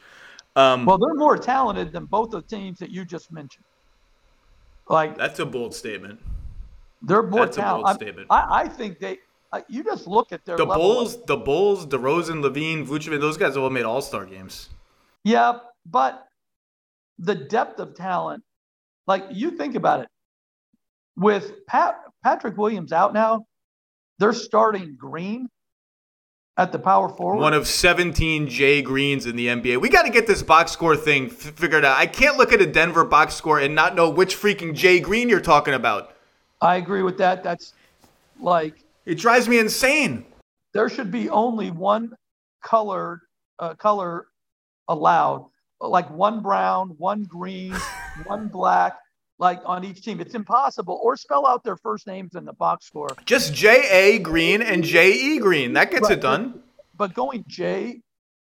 [0.56, 3.66] Um, well, they're more talented than both the teams that you just mentioned.
[4.88, 6.20] Like that's a bold statement.
[7.02, 7.84] They're more that's talented.
[7.84, 8.28] A bold statement.
[8.30, 9.18] I, I think they.
[9.70, 13.22] You just look at their the Bulls, of, the Bulls, DeRozan, LaVine, Vucevic.
[13.22, 14.70] Those guys all made All Star games.
[15.24, 16.28] Yeah, but
[17.20, 18.44] the depth of talent,
[19.06, 20.08] like you think about it,
[21.16, 23.46] with Pat, Patrick Williams out now,
[24.18, 25.50] they're starting Green
[26.58, 27.40] at the power forward.
[27.42, 29.82] One of 17 Jay Greens in the NBA.
[29.82, 31.98] We got to get this box score thing f- figured out.
[31.98, 35.30] I can't look at a Denver box score and not know which freaking Jay Green
[35.30, 36.16] you're talking about.
[36.62, 37.44] I agree with that.
[37.44, 37.74] That's
[38.40, 40.26] like it drives me insane.
[40.74, 42.14] There should be only one
[42.64, 43.22] colored
[43.60, 44.28] uh, color
[44.88, 45.50] allowed,
[45.82, 47.76] like one brown, one green,
[48.26, 48.98] one black,
[49.44, 50.20] like on each team.
[50.22, 51.00] It's impossible.
[51.04, 53.10] Or spell out their first names in the box score.
[53.26, 55.74] Just J A Green and J E Green.
[55.74, 56.18] That gets right.
[56.18, 56.64] it done.
[56.96, 58.02] But going J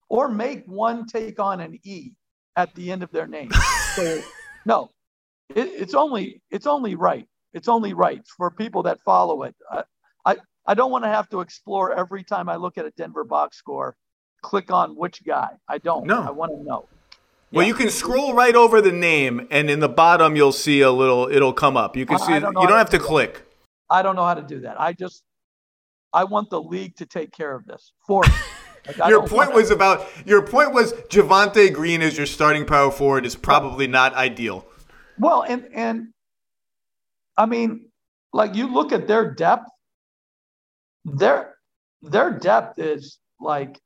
[0.10, 2.12] or make one take on an E
[2.56, 3.50] at the end of their name.
[3.95, 4.22] so
[4.66, 4.89] no,
[5.56, 7.26] it, it's only it's only right.
[7.54, 9.56] It's only right for people that follow it.
[9.72, 9.84] I
[10.26, 10.36] I,
[10.68, 13.58] I don't want to have to explore every time I look at a Denver box
[13.58, 13.95] score.
[14.41, 15.50] Click on which guy.
[15.68, 16.06] I don't.
[16.06, 16.22] No.
[16.22, 16.88] I want to know.
[17.52, 20.91] Well, you can scroll right over the name, and in the bottom you'll see a
[20.91, 21.28] little.
[21.30, 21.97] It'll come up.
[21.97, 22.39] You can see.
[22.39, 23.43] Don't you don't have to, to click.
[23.89, 24.80] I don't know how to do that.
[24.80, 25.24] I just,
[26.14, 28.30] I want the league to take care of this for me.
[28.97, 29.76] Like, your point was to...
[29.76, 30.08] about.
[30.26, 34.66] Your point was Javonte Green as your starting power forward is probably not ideal.
[35.20, 36.08] Well, and and,
[37.38, 37.89] I mean,
[38.34, 39.70] like you look at their depth.
[41.06, 41.56] Their
[42.02, 43.80] their depth is like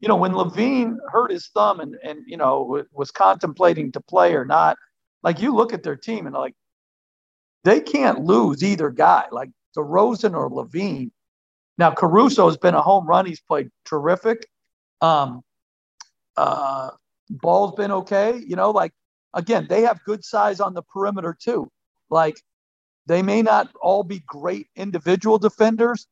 [0.00, 4.34] you know, when LaVine hurt his thumb and, and you know, was contemplating to play
[4.34, 4.76] or not,
[5.22, 6.54] like you look at their team and like
[7.64, 11.10] they can't lose either guy, like DeRozan or LaVine.
[11.76, 13.26] Now, Caruso has been a home run.
[13.26, 14.46] He's played terrific.
[15.00, 15.42] Um,
[16.36, 16.90] uh,
[17.28, 18.42] Ball's been okay.
[18.46, 18.92] You know, like,
[19.34, 21.70] again, they have good size on the perimeter too.
[22.10, 22.36] Like,
[23.06, 26.06] they may not all be great individual defenders,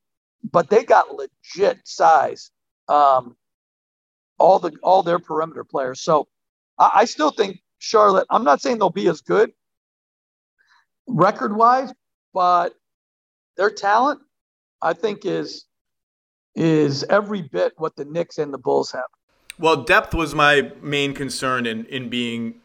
[0.53, 2.51] but they got legit size
[2.89, 3.37] um,
[4.39, 6.01] all the all their perimeter players.
[6.01, 6.29] So
[6.79, 8.27] I, I still think Charlotte.
[8.31, 9.53] I'm not saying they'll be as good
[11.09, 11.93] record wise,
[12.35, 12.75] but
[13.57, 14.21] their talent,
[14.83, 15.65] I think, is
[16.55, 19.05] is every bit what the Knicks and the Bulls have.
[19.59, 22.61] Well, depth was my main concern in in being.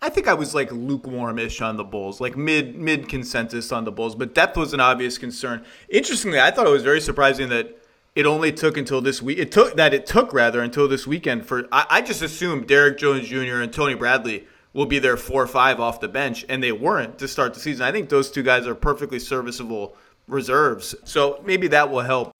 [0.00, 3.92] I think I was like lukewarmish on the Bulls, like mid mid consensus on the
[3.92, 5.64] Bulls, but depth was an obvious concern.
[5.88, 7.78] Interestingly, I thought it was very surprising that
[8.18, 9.38] it only took until this week.
[9.38, 11.68] It took that it took rather until this weekend for.
[11.70, 13.60] I, I just assumed Derrick Jones Jr.
[13.60, 17.16] and Tony Bradley will be there four or five off the bench, and they weren't
[17.20, 17.86] to start the season.
[17.86, 19.96] I think those two guys are perfectly serviceable
[20.26, 22.32] reserves, so maybe that will help.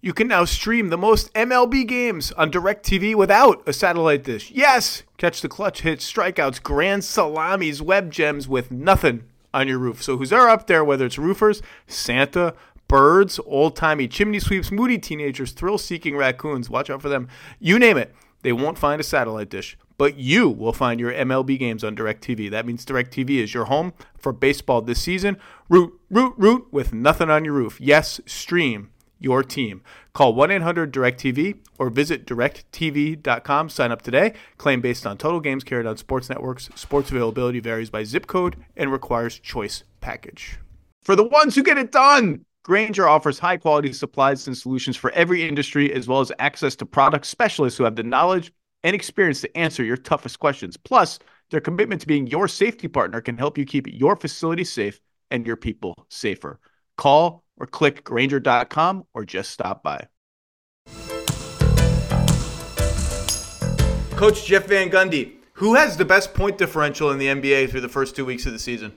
[0.00, 4.52] You can now stream the most MLB games on DirecTV without a satellite dish.
[4.52, 5.02] Yes!
[5.18, 10.02] Catch the clutch hits, strikeouts, grand salamis, web gems with nothing on your roof.
[10.02, 12.54] So who's there up there, whether it's roofers, Santa,
[12.90, 17.28] birds, old timey chimney sweeps, moody teenagers, thrill seeking raccoons, watch out for them.
[17.60, 18.12] You name it,
[18.42, 19.78] they won't find a satellite dish.
[19.96, 22.50] But you will find your MLB games on DirecTV.
[22.50, 25.36] That means DirecTV is your home for baseball this season.
[25.68, 27.80] Root, root, root with nothing on your roof.
[27.80, 29.82] Yes, stream your team.
[30.12, 33.68] Call 1 800 DirecTV or visit directv.com.
[33.68, 34.32] Sign up today.
[34.56, 36.70] Claim based on total games carried on sports networks.
[36.74, 40.58] Sports availability varies by zip code and requires choice package.
[41.02, 45.10] For the ones who get it done, Grainger offers high quality supplies and solutions for
[45.12, 48.52] every industry, as well as access to product specialists who have the knowledge
[48.82, 50.76] and experience to answer your toughest questions.
[50.76, 51.18] Plus,
[51.50, 55.00] their commitment to being your safety partner can help you keep your facility safe
[55.30, 56.60] and your people safer.
[56.96, 60.06] Call or click Grainger.com or just stop by.
[64.16, 67.88] Coach Jeff Van Gundy, who has the best point differential in the NBA through the
[67.88, 68.92] first two weeks of the season?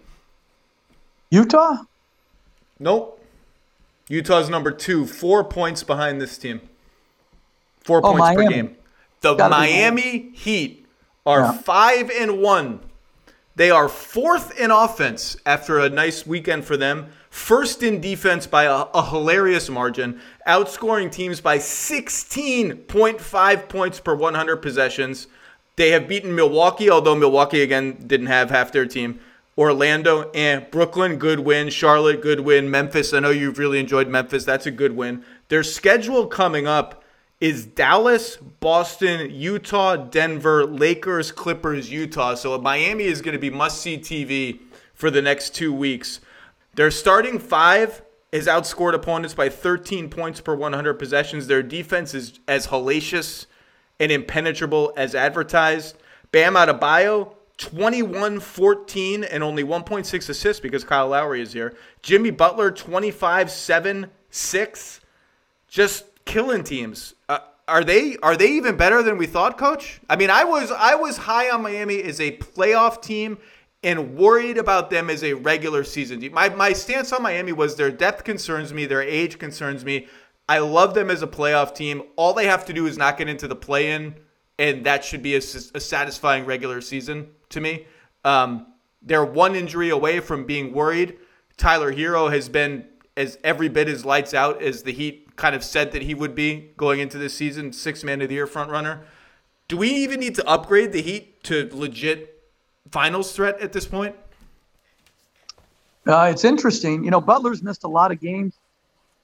[1.31, 1.77] Utah?
[2.77, 3.22] Nope.
[4.09, 6.61] Utah's number two, four points behind this team.
[7.81, 8.45] Four Oh, points Miami.
[8.45, 8.75] per game.
[9.21, 10.85] The Gotta Miami Heat
[11.25, 11.51] are Yeah.
[11.53, 12.79] five and one.
[13.55, 17.07] They are fourth in offense after a nice weekend for them.
[17.29, 24.57] First in defense by a, a hilarious margin, outscoring teams by 16.5 points per 100
[24.57, 25.27] possessions.
[25.75, 29.19] They have beaten Milwaukee, although Milwaukee again didn't have half their team.
[29.57, 31.69] Orlando and Brooklyn, good win.
[31.69, 32.71] Charlotte, good win.
[32.71, 34.45] Memphis, I know you've really enjoyed Memphis.
[34.45, 35.23] That's a good win.
[35.49, 37.03] Their schedule coming up
[37.39, 42.35] is Dallas, Boston, Utah, Denver, Lakers, Clippers, Utah.
[42.35, 44.59] So Miami is going to be must see TV
[44.93, 46.19] for the next two weeks.
[46.75, 48.01] Their starting five
[48.31, 51.45] has outscored opponents by 13 points per 100 possessions.
[51.45, 53.45] Their defense is as hellacious
[53.99, 55.97] and impenetrable as advertised.
[56.31, 61.75] Bam Adebayo, 21 14 and only 1.6 assists because Kyle Lowry is here.
[62.01, 65.01] Jimmy Butler, 25 7 6.
[65.67, 67.13] Just killing teams.
[67.29, 70.01] Uh, are they are they even better than we thought, coach?
[70.09, 73.37] I mean, I was I was high on Miami as a playoff team
[73.83, 76.33] and worried about them as a regular season team.
[76.33, 80.07] My my stance on Miami was their depth concerns me, their age concerns me.
[80.49, 82.03] I love them as a playoff team.
[82.17, 84.15] All they have to do is not get into the play-in,
[84.59, 87.85] and that should be a satisfying regular season to me.
[88.23, 88.67] Um,
[89.01, 91.17] they're one injury away from being worried.
[91.57, 92.85] Tyler Herro has been
[93.15, 96.35] as every bit as lights out as the Heat kind of said that he would
[96.35, 99.01] be going into this season, six man of the year front runner.
[99.67, 102.41] Do we even need to upgrade the Heat to legit
[102.91, 104.15] finals threat at this point?
[106.05, 107.03] Uh, it's interesting.
[107.03, 108.55] You know, Butler's missed a lot of games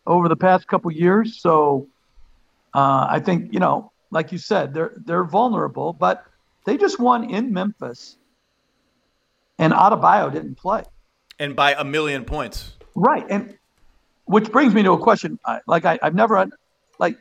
[0.07, 1.87] over the past couple years, so
[2.73, 6.25] uh, I think you know, like you said, they're they're vulnerable, but
[6.65, 8.15] they just won in Memphis,
[9.59, 10.83] and Adebayo didn't play.
[11.37, 12.73] And by a million points.
[12.95, 13.57] Right, and
[14.25, 15.37] which brings me to a question.
[15.45, 16.49] I, like I, I've never
[16.97, 17.17] like,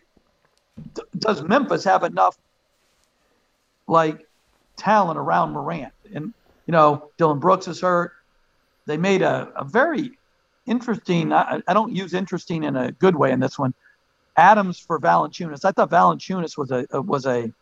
[0.95, 2.39] d- does Memphis have enough
[3.87, 4.27] like
[4.77, 5.93] talent around Morant?
[6.15, 6.33] And
[6.67, 8.13] you know, Dillon Brooks is hurt.
[8.87, 10.13] They made a, a very
[10.67, 11.33] interesting.
[11.33, 13.75] I, I don't use interesting in a good way in this one.
[14.37, 15.65] Adams for Valanciunas.
[15.65, 17.53] I thought Valanciunas was a was a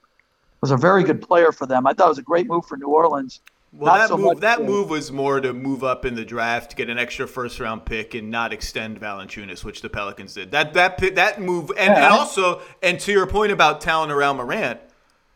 [0.61, 1.87] was a very good player for them.
[1.87, 3.41] I thought it was a great move for New Orleans.
[3.73, 6.77] Well, Not that so move that move was more to move up in the draft,
[6.77, 10.51] get an extra first round pick, and not extend Valanciunas, which the Pelicans did.
[10.53, 14.81] That that that move, and, and also, and to your point about talent around Morant,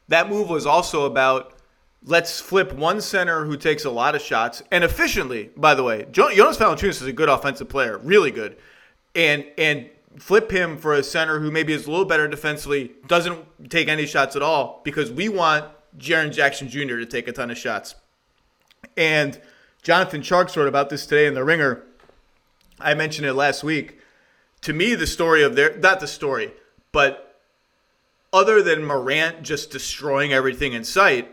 [0.09, 1.55] that move was also about
[2.05, 5.51] let's flip one center who takes a lot of shots and efficiently.
[5.57, 8.57] By the way, Jonas Valanciunas is a good offensive player, really good,
[9.15, 13.71] and and flip him for a center who maybe is a little better defensively, doesn't
[13.71, 15.67] take any shots at all, because we want
[15.99, 16.97] Jaren Jackson Jr.
[16.97, 17.95] to take a ton of shots.
[18.97, 19.41] And
[19.83, 21.83] Jonathan Tjarks wrote about this today in The Ringer.
[22.79, 23.99] I mentioned it last week.
[24.63, 26.53] To me, the story of their, not the story,
[26.93, 27.41] but
[28.33, 31.31] other than Morant just destroying everything in sight,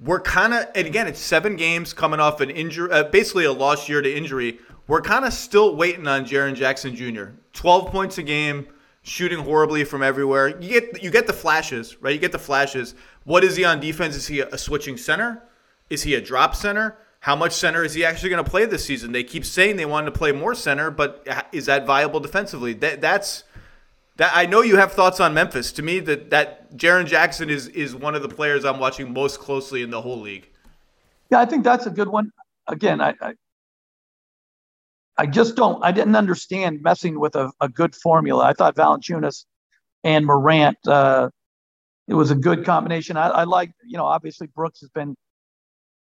[0.00, 3.52] we're kind of, and again, it's seven games coming off an injury, uh, basically a
[3.52, 4.58] lost year to injury.
[4.86, 7.30] We're kind of still waiting on Jaren Jackson Jr.
[7.54, 8.66] 12 points a game,
[9.02, 10.60] shooting horribly from everywhere.
[10.60, 12.12] You get you get the flashes, right?
[12.12, 12.94] You get the flashes.
[13.24, 14.14] What is he on defense?
[14.16, 15.42] Is he a switching center?
[15.88, 16.98] Is he a drop center?
[17.20, 19.12] How much center is he actually going to play this season?
[19.12, 22.72] They keep saying they want to play more center, but is that viable defensively?
[22.74, 23.44] That that's
[24.16, 25.72] that I know you have thoughts on Memphis.
[25.72, 29.40] To me, that that Jaren Jackson is is one of the players I'm watching most
[29.40, 30.48] closely in the whole league.
[31.30, 32.30] Yeah, I think that's a good one.
[32.68, 33.34] Again, I I,
[35.18, 35.82] I just don't.
[35.82, 38.44] I didn't understand messing with a, a good formula.
[38.44, 39.46] I thought Valanciunas
[40.04, 40.78] and Morant.
[40.86, 41.30] Uh,
[42.06, 43.16] it was a good combination.
[43.16, 45.16] I, I like, you know, obviously Brooks has been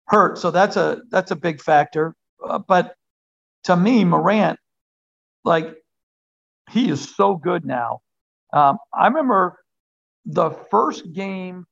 [0.08, 2.16] hurt, so that's a that's a big factor.
[2.43, 2.95] Uh, but
[3.66, 4.60] to me, Morant,
[5.43, 5.76] like
[6.70, 8.01] he is so good now.
[8.51, 9.60] Um, I remember
[10.26, 11.66] the first game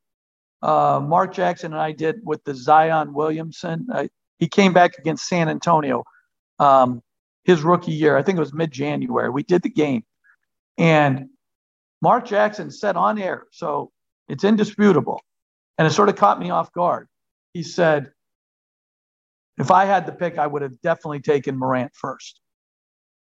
[0.61, 3.87] uh, Mark Jackson and I did with the Zion Williamson.
[3.91, 4.07] Uh,
[4.39, 6.03] he came back against San Antonio
[6.59, 7.01] um,
[7.43, 8.17] his rookie year.
[8.17, 9.29] I think it was mid January.
[9.29, 10.03] We did the game.
[10.77, 11.29] And
[12.01, 13.91] Mark Jackson said on air, so
[14.27, 15.21] it's indisputable.
[15.77, 17.07] And it sort of caught me off guard.
[17.53, 18.11] He said,
[19.61, 22.41] if I had the pick, I would have definitely taken Morant first.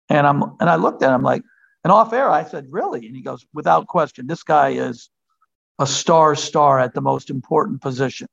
[0.09, 1.41] And I'm and I looked at him like,
[1.83, 3.07] and off air, I said, Really?
[3.07, 5.09] And he goes, Without question, this guy is
[5.79, 8.27] a star star at the most important position.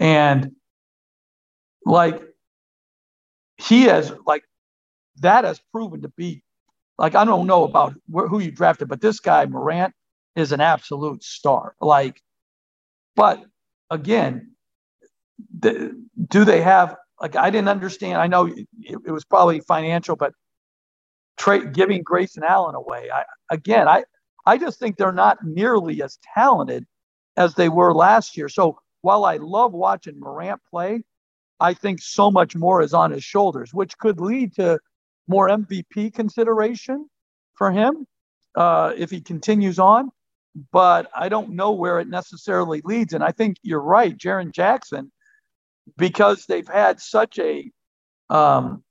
[0.00, 0.52] And
[1.84, 2.22] like
[3.56, 4.42] he has like
[5.18, 6.42] that has proven to be
[6.98, 9.94] like I don't know about wh- who you drafted, but this guy Morant
[10.34, 11.76] is an absolute star.
[11.80, 12.20] Like,
[13.14, 13.44] but
[13.90, 14.52] again,
[15.56, 15.96] the,
[16.28, 18.20] do they have like I didn't understand.
[18.20, 20.32] I know it, it was probably financial, but
[21.36, 23.10] tra- giving Grayson Allen away.
[23.12, 24.04] I, again, I
[24.46, 26.86] I just think they're not nearly as talented
[27.36, 28.48] as they were last year.
[28.48, 31.02] So while I love watching Morant play,
[31.60, 34.78] I think so much more is on his shoulders, which could lead to
[35.26, 37.08] more MVP consideration
[37.54, 38.06] for him
[38.56, 40.10] uh, if he continues on.
[40.72, 43.12] But I don't know where it necessarily leads.
[43.12, 45.12] And I think you're right, Jaren Jackson,
[45.96, 47.70] because they've had such a
[48.30, 48.82] um,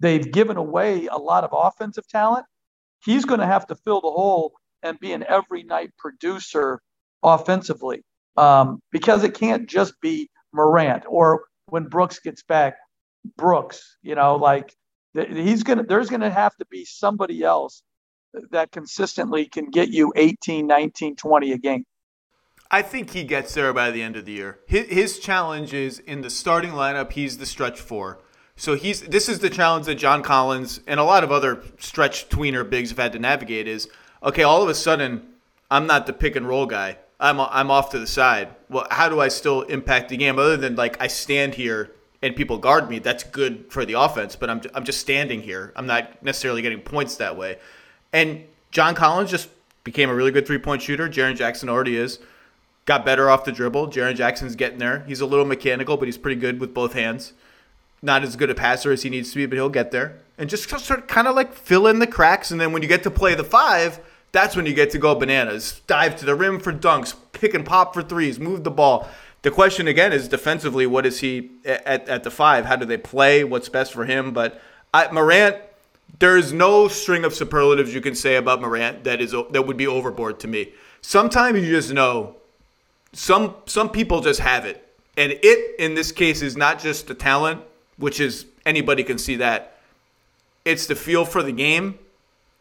[0.00, 2.46] they've given away a lot of offensive talent.
[3.04, 4.52] He's going to have to fill the hole
[4.82, 6.80] and be an every night producer
[7.22, 8.02] offensively
[8.36, 12.76] um, because it can't just be Morant or when Brooks gets back,
[13.36, 13.96] Brooks.
[14.02, 14.74] You know, like
[15.14, 15.84] he's gonna.
[15.84, 17.82] There's going to have to be somebody else
[18.50, 21.84] that consistently can get you 18, 19, 20 a game.
[22.70, 24.58] I think he gets there by the end of the year.
[24.66, 27.12] His, his challenge is in the starting lineup.
[27.12, 28.18] He's the stretch four.
[28.56, 32.28] So he's this is the challenge that John Collins and a lot of other stretch
[32.28, 33.68] tweener bigs have had to navigate.
[33.68, 33.88] Is
[34.22, 34.42] okay.
[34.42, 35.34] All of a sudden,
[35.70, 36.98] I'm not the pick and roll guy.
[37.20, 38.48] I'm I'm off to the side.
[38.68, 42.34] Well, how do I still impact the game other than like I stand here and
[42.34, 42.98] people guard me?
[42.98, 45.72] That's good for the offense, but I'm I'm just standing here.
[45.76, 47.58] I'm not necessarily getting points that way.
[48.12, 49.48] And John Collins just
[49.84, 51.08] became a really good three point shooter.
[51.08, 52.18] Jaren Jackson already is.
[52.88, 53.88] Got better off the dribble.
[53.88, 55.04] Jaren Jackson's getting there.
[55.06, 57.34] He's a little mechanical, but he's pretty good with both hands
[58.02, 60.18] not as good a passer as he needs to be, but he'll get there.
[60.36, 62.50] And just sort of kind of like fill in the cracks.
[62.50, 65.14] And then when you get to play the five, that's when you get to go
[65.14, 65.80] bananas.
[65.86, 69.08] Dive to the rim for dunks, pick and pop for threes, move the ball.
[69.42, 72.66] The question again is defensively, what is he at, at the five?
[72.66, 73.44] How do they play?
[73.44, 74.32] What's best for him?
[74.32, 74.60] But
[74.92, 75.56] I, Morant,
[76.18, 79.86] there's no string of superlatives you can say about Morant that is that would be
[79.86, 80.72] overboard to me.
[81.00, 82.36] Sometimes you just know
[83.12, 84.84] some some people just have it.
[85.16, 87.62] And it in this case is not just the talent,
[87.96, 89.78] which is anybody can see that.
[90.64, 91.98] It's the feel for the game.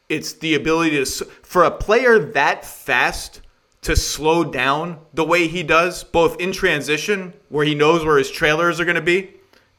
[0.10, 3.42] It's the ability to for a player that fast
[3.82, 8.30] to slow down the way he does, both in transition where he knows where his
[8.32, 9.34] trailers are going to be,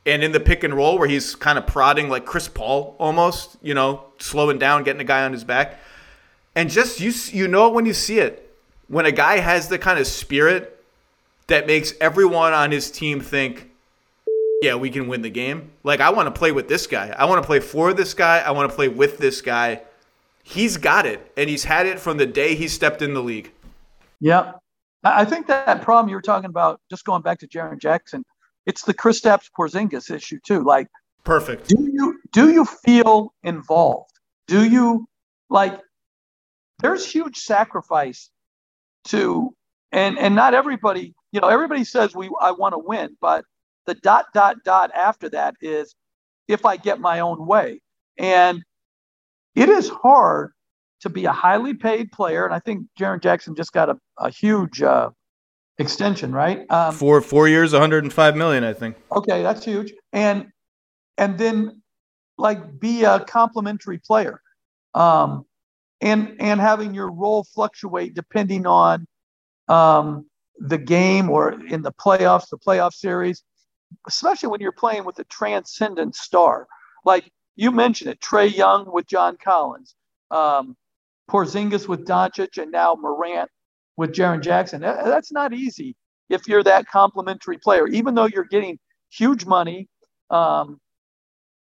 [0.07, 3.57] and in the pick and roll where he's kind of prodding like Chris Paul almost,
[3.61, 5.79] you know, slowing down, getting a guy on his back.
[6.55, 8.48] And just you you know when you see it.
[8.89, 10.85] When a guy has the kind of spirit
[11.47, 13.69] that makes everyone on his team think
[14.61, 15.71] yeah, we can win the game.
[15.85, 17.15] Like I want to play with this guy.
[17.17, 18.39] I want to play for this guy.
[18.39, 19.83] I want to play with this guy.
[20.43, 23.53] He's got it, and he's had it from the day he stepped in the league.
[24.21, 24.53] Yeah,
[25.05, 28.25] I think that problem you were talking about, just going back to Jaren Jackson,
[28.67, 30.65] it's the Kristaps Porzingis issue too.
[30.65, 30.89] Like,
[31.23, 31.69] perfect.
[31.69, 34.11] Do you do you feel involved?
[34.47, 35.07] Do you
[35.51, 35.79] like?
[36.81, 38.31] There's huge sacrifice
[39.05, 39.55] to,
[39.93, 41.15] and and not everybody.
[41.33, 43.45] You know, everybody says we I want to win, but
[43.89, 45.97] the dot, dot, dot after that is
[46.47, 47.81] if I get my own way.
[48.19, 48.63] And
[49.55, 50.53] it is hard
[51.01, 54.31] to be a highly paid player, and I think Jaren Jackson just got a, a
[54.31, 55.11] huge uh,
[55.79, 56.71] extension, right?
[56.71, 58.97] Um, four four years, 105 million, I think.
[59.13, 59.93] Okay, that's huge.
[60.13, 60.49] And
[61.17, 61.83] and then
[62.37, 64.41] like be a complimentary player,
[64.95, 65.45] um,
[66.01, 69.07] and and having your role fluctuate depending on
[69.69, 70.27] um,
[70.59, 73.43] the game or in the playoffs, the playoff series,
[74.07, 76.67] especially when you're playing with a transcendent star.
[77.05, 79.95] Like you mentioned it, Trae Young with John Collins,
[80.31, 80.77] um,
[81.31, 83.51] Porzingis with Doncic, and now Morant
[83.97, 84.81] with Jaren Jackson.
[84.81, 85.97] That's not easy
[86.29, 88.79] if you're that complimentary player, even though you're getting
[89.11, 89.89] huge money.
[90.31, 90.79] Um,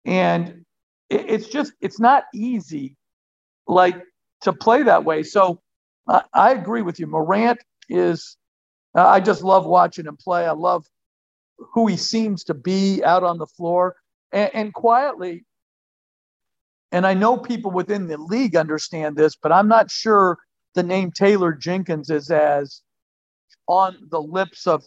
[0.04, 0.64] and
[1.08, 2.96] it, it's just, it's not easy
[3.66, 4.02] like
[4.42, 5.22] to play that way.
[5.22, 5.60] So
[6.08, 7.06] uh, I agree with you.
[7.06, 7.58] Morant
[7.88, 8.36] is,
[8.96, 10.46] uh, I just love watching him play.
[10.46, 10.86] I love
[11.74, 13.96] who he seems to be out on the floor
[14.32, 15.44] and, and quietly.
[16.92, 20.38] And I know people within the league understand this, but I'm not sure
[20.74, 22.82] the name Taylor Jenkins is as
[23.66, 24.84] on the lips of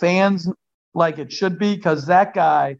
[0.00, 0.48] fans
[0.94, 2.78] like it should be because that guy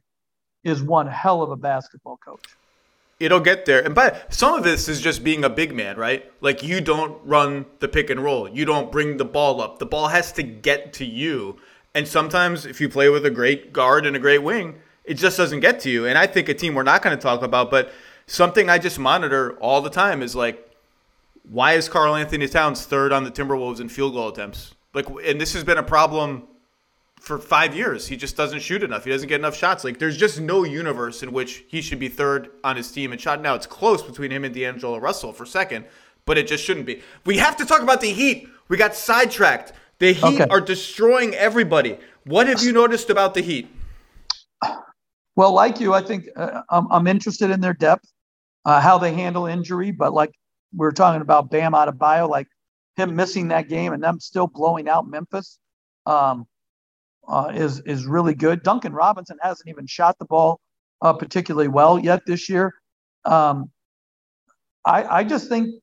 [0.64, 2.56] is one hell of a basketball coach.
[3.18, 3.82] It'll get there.
[3.84, 6.30] And but some of this is just being a big man, right?
[6.40, 8.48] Like you don't run the pick and roll.
[8.48, 9.78] You don't bring the ball up.
[9.78, 11.56] The ball has to get to you.
[11.94, 15.36] And sometimes if you play with a great guard and a great wing, it just
[15.38, 16.06] doesn't get to you.
[16.06, 17.90] And I think a team we're not going to talk about, but
[18.26, 20.66] something I just monitor all the time is like
[21.48, 24.74] why is Karl-Anthony Towns third on the Timberwolves in field goal attempts?
[24.94, 26.48] Like, and this has been a problem
[27.26, 28.06] for five years.
[28.06, 29.02] He just doesn't shoot enough.
[29.02, 29.82] He doesn't get enough shots.
[29.82, 33.18] Like, there's just no universe in which he should be third on his team in
[33.18, 33.42] shot.
[33.42, 35.86] Now it's close between him and D'Angelo Russell for second,
[36.24, 37.02] but it just shouldn't be.
[37.24, 38.48] We have to talk about the Heat.
[38.68, 39.72] We got sidetracked.
[39.98, 40.46] The Heat okay.
[40.48, 41.98] are destroying everybody.
[42.26, 43.68] What have you noticed about the Heat?
[45.34, 48.08] Well, like you, I think uh, I'm, I'm, interested in their depth,
[48.64, 49.90] uh, how they handle injury.
[49.90, 50.30] But like
[50.72, 52.46] we were talking about Bam Adebayo, like
[52.94, 55.58] him missing that game and them still blowing out Memphis
[56.06, 56.46] um,
[57.28, 58.62] uh, is is really good.
[58.62, 60.60] Duncan Robinson hasn't even shot the ball
[61.02, 62.74] uh, particularly well yet this year.
[63.24, 63.70] Um,
[64.84, 65.74] I, I just think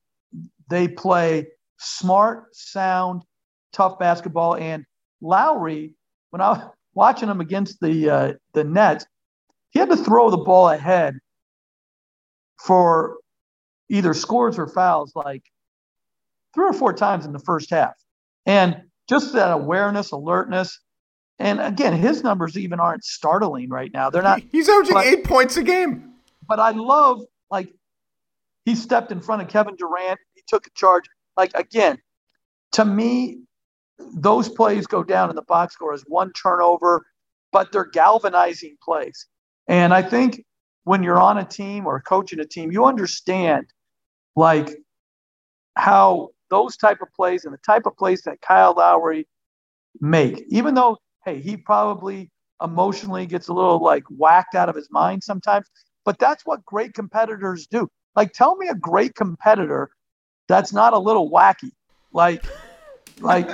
[0.68, 3.22] they play smart, sound,
[3.72, 4.56] tough basketball.
[4.56, 4.84] And
[5.20, 5.94] Lowry,
[6.30, 9.04] when I was watching him against the uh, the Nets,
[9.70, 11.18] he had to throw the ball ahead
[12.60, 13.18] for
[13.90, 15.42] either scores or fouls like
[16.54, 17.94] three or four times in the first half.
[18.46, 20.80] And just that awareness, alertness.
[21.38, 24.10] And again, his numbers even aren't startling right now.
[24.10, 24.40] They're not.
[24.52, 26.12] He's averaging but, eight points a game.
[26.46, 27.72] But I love, like,
[28.64, 30.18] he stepped in front of Kevin Durant.
[30.34, 31.04] He took a charge.
[31.36, 31.98] Like, again,
[32.72, 33.40] to me,
[33.98, 37.04] those plays go down in the box score as one turnover,
[37.52, 39.26] but they're galvanizing plays.
[39.68, 40.44] And I think
[40.84, 43.66] when you're on a team or coaching a team, you understand
[44.36, 44.70] like
[45.76, 49.26] how those type of plays and the type of plays that Kyle Lowry
[50.00, 52.30] make, even though, hey, he probably
[52.62, 55.68] emotionally gets a little like whacked out of his mind sometimes,
[56.04, 57.88] but that's what great competitors do.
[58.16, 59.90] Like, tell me a great competitor
[60.46, 61.70] that's not a little wacky.
[62.12, 62.44] Like,
[63.20, 63.50] like,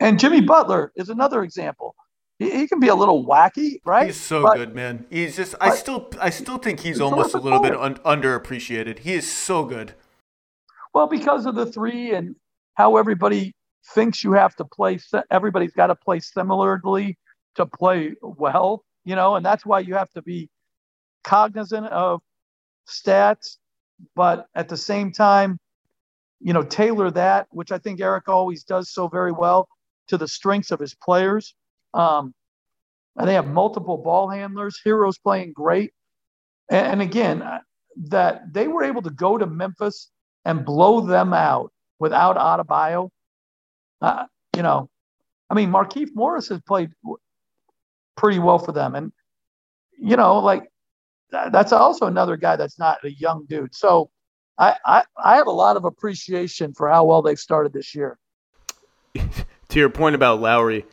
[0.00, 1.94] and Jimmy Butler is another example
[2.38, 4.06] he, he can be a little wacky, right?
[4.06, 5.06] He's so but, good, man.
[5.10, 9.00] He's just I still I still think he's almost a little bit un, underappreciated.
[9.00, 9.94] He is so good.
[10.92, 12.36] Well, because of the three and
[12.74, 13.54] how everybody
[13.94, 14.98] thinks you have to play.
[15.30, 17.18] Everybody's got to play similarly
[17.56, 20.48] to play well, you know, and that's why you have to be
[21.22, 22.20] cognizant of
[22.88, 23.56] stats,
[24.14, 25.58] but at the same time,
[26.40, 29.68] you know, tailor that, which I think Eric always does so very well,
[30.08, 31.54] to the strengths of his players.
[31.94, 32.34] Um,
[33.16, 34.80] and they have multiple ball handlers.
[34.84, 35.92] Herro's playing great.
[36.70, 37.60] And, and again, uh,
[38.08, 40.10] that they were able to go to Memphis
[40.44, 43.10] and blow them out without Adebayo.
[44.04, 44.90] Uh, you know,
[45.48, 46.90] I mean, Markieff Morris has played
[48.18, 48.94] pretty well for them.
[48.94, 49.12] And,
[49.98, 50.68] you know, like
[51.30, 53.74] that's also another guy that's not a young dude.
[53.74, 54.10] So
[54.58, 58.18] I, I, I have a lot of appreciation for how well they've started this year.
[59.14, 60.84] to your point about Lowry,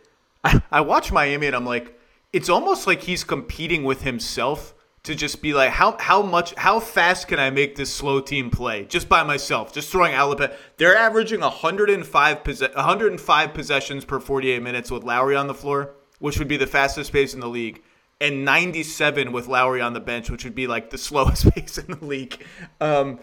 [0.45, 1.99] I, I watch Miami and I'm like,
[2.32, 4.74] it's almost like he's competing with himself
[5.04, 8.49] to just be like, how how much how fast can I make this slow team
[8.49, 10.54] play just by myself, just throwing Alabama.
[10.78, 16.38] They're averaging 105 possess- 105 possessions per 48 minutes with Lowry on the floor, which
[16.38, 17.82] would be the fastest pace in the league,
[18.20, 21.88] and 97 with Lowry on the bench, which would be like the slowest pace in
[21.88, 22.45] the league.
[22.80, 23.20] Um,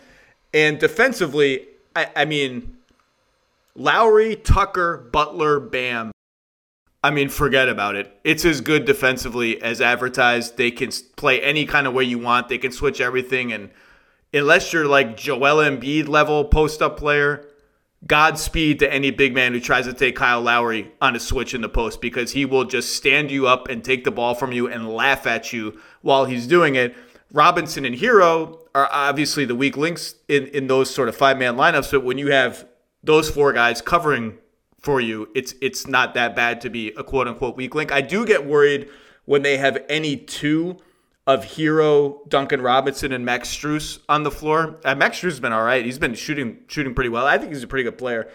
[0.52, 2.76] and defensively, I, I mean,
[3.76, 6.10] Lowry, Tucker, Butler, Bam
[7.02, 8.18] I mean, forget about it.
[8.24, 10.56] It's as good defensively as advertised.
[10.56, 12.48] They can play any kind of way you want.
[12.48, 13.70] They can switch everything, and
[14.34, 17.48] unless you're like Joel Embiid level post up player,
[18.06, 21.62] Godspeed to any big man who tries to take Kyle Lowry on a switch in
[21.62, 24.68] the post because he will just stand you up and take the ball from you
[24.68, 26.94] and laugh at you while he's doing it.
[27.32, 31.56] Robinson and Herro are obviously the weak links in, in those sort of five man
[31.56, 32.68] lineups, but when you have
[33.02, 34.38] those four guys covering
[34.80, 37.92] for you, it's it's not that bad to be a quote unquote weak link.
[37.92, 38.88] I do get worried
[39.24, 40.78] when they have any two
[41.26, 44.78] of Herro, Duncan Robinson, and Max Strus on the floor.
[44.84, 45.84] Uh, Max Strus has been all right.
[45.84, 47.26] He's been shooting shooting pretty well.
[47.26, 48.28] I think he's a pretty good player.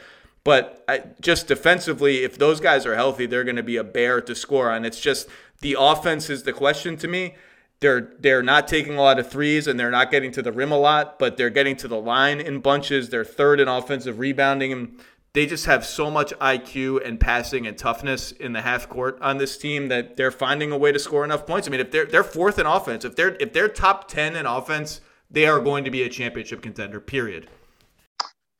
[0.43, 4.19] But I, just defensively, if those guys are healthy, they're going to be a bear
[4.21, 4.83] to score on.
[4.83, 5.27] It's just
[5.61, 7.35] the offense is the question to me.
[7.79, 10.71] They're they're not taking a lot of threes and they're not getting to the rim
[10.71, 13.09] a lot, but they're getting to the line in bunches.
[13.09, 14.99] They're third in offensive rebounding and
[15.33, 19.37] they just have so much IQ and passing and toughness in the half court on
[19.37, 21.67] this team that they're finding a way to score enough points.
[21.67, 24.45] I mean, if they're they're fourth in offense, if they're if they're top ten in
[24.45, 26.99] offense, they are going to be a championship contender.
[26.99, 27.49] Period.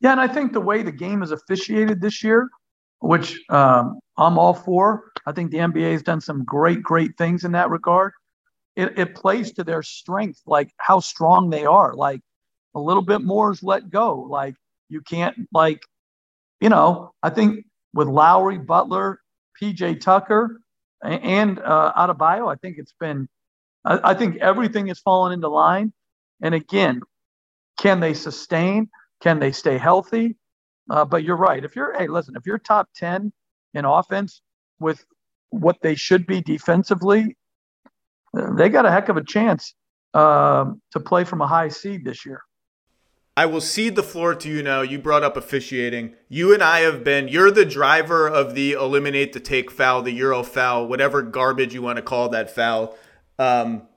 [0.02, 2.50] Yeah, and I think the way the game is officiated this year,
[3.00, 7.46] which um, I'm all for, I think the NBA has done some great, great things
[7.46, 8.12] in that regard.
[8.76, 11.94] It, it plays to their strength, like how strong they are.
[11.94, 12.20] Like
[12.76, 14.16] a little bit more is let go.
[14.16, 14.56] Like
[14.90, 15.80] you can't like
[16.60, 19.20] you know, I think with Lowry, Butler,
[19.62, 20.60] PJ Tucker,
[21.04, 23.28] and uh, Adebayo, I think it's been,
[23.86, 25.94] I, I think everything has fallen into line.
[26.42, 27.02] And again,
[27.80, 28.90] can they sustain?
[29.22, 30.38] Can they stay healthy?
[30.90, 31.64] Uh, but you're right.
[31.64, 33.32] If you're, hey, listen, if you're top 10
[33.74, 34.42] in offense
[34.80, 35.06] with
[35.50, 37.38] what they should be defensively,
[38.34, 39.76] they got a heck of a chance
[40.14, 42.42] um, to play from a high seed this year.
[43.36, 44.82] I will cede the floor to you now.
[44.82, 46.14] You brought up officiating.
[46.30, 50.12] You and I have been, you're the driver of the eliminate the take foul, the
[50.12, 52.96] Euro foul, whatever garbage you want to call that foul,
[53.40, 53.88] um,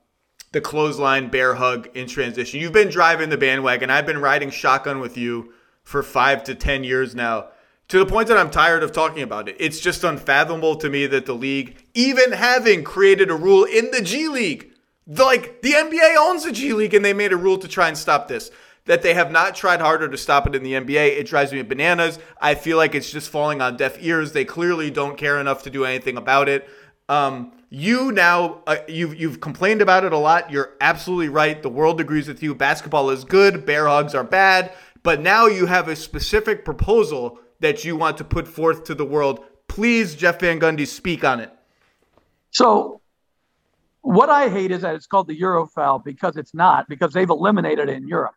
[0.53, 2.61] the clothesline bear hug in transition.
[2.61, 3.91] You've been driving the bandwagon.
[3.91, 7.49] I've been riding shotgun with you for five to 10 years now
[7.89, 9.57] to the point that I'm tired of talking about it.
[9.61, 14.01] It's just unfathomable to me that the league, even having created a rule in the
[14.01, 14.72] G League,
[15.07, 17.99] like the NBA owns the G League and they made a rule to try and
[17.99, 18.51] stop this
[18.87, 21.18] that they have not tried harder to stop it in the NBA.
[21.18, 22.18] It drives me bananas.
[22.41, 24.32] I feel like it's just falling on deaf ears.
[24.32, 26.68] They clearly don't care enough to do anything about it.
[27.09, 30.51] Um, you now uh, you've you've complained about it a lot.
[30.51, 31.62] You're absolutely right.
[31.62, 32.55] The world agrees with you.
[32.55, 33.66] Basketball is good.
[33.66, 34.72] Bear hugs are bad.
[35.03, 39.05] But now you have a specific proposal that you want to put forth to the
[39.05, 39.45] world.
[39.68, 41.53] Please, Jeff Van Gundy, speak on it.
[42.51, 43.01] So,
[44.03, 47.28] what I hate is that it's called the Euro foul because it's not because they've
[47.28, 48.34] eliminated it in Europe.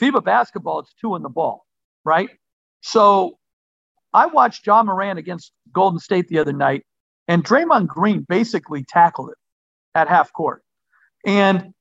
[0.00, 1.64] FIBA basketball, it's two in the ball,
[2.04, 2.30] right?
[2.80, 3.38] So
[4.12, 6.84] I watched Ja Morant against Golden State the other night,
[7.28, 9.38] and Draymond Green basically tackled it
[9.94, 10.62] at half court.
[11.24, 11.72] And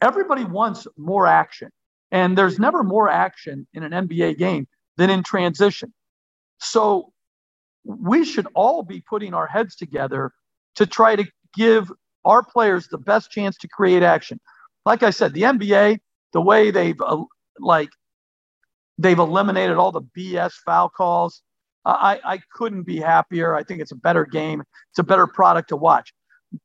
[0.00, 1.70] everybody wants more action.
[2.12, 5.92] And there's never more action in an NBA game than in transition.
[6.60, 7.12] So
[7.84, 10.32] we should all be putting our heads together
[10.76, 11.90] to try to give
[12.24, 14.40] our players the best chance to create action.
[14.86, 15.98] Like I said, the NBA,
[16.34, 17.24] the way they've uh,
[17.58, 17.88] like
[18.98, 21.40] they've eliminated all the BS foul calls.
[21.86, 23.54] I, I couldn't be happier.
[23.54, 24.62] I think it's a better game.
[24.90, 26.14] It's a better product to watch.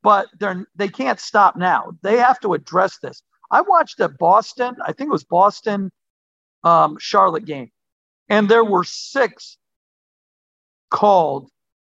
[0.01, 1.91] But they're they can't stop now.
[2.01, 3.21] They have to address this.
[3.51, 5.91] I watched a Boston, I think it was Boston
[6.63, 7.71] um, Charlotte game,
[8.29, 9.57] and there were six
[10.89, 11.49] called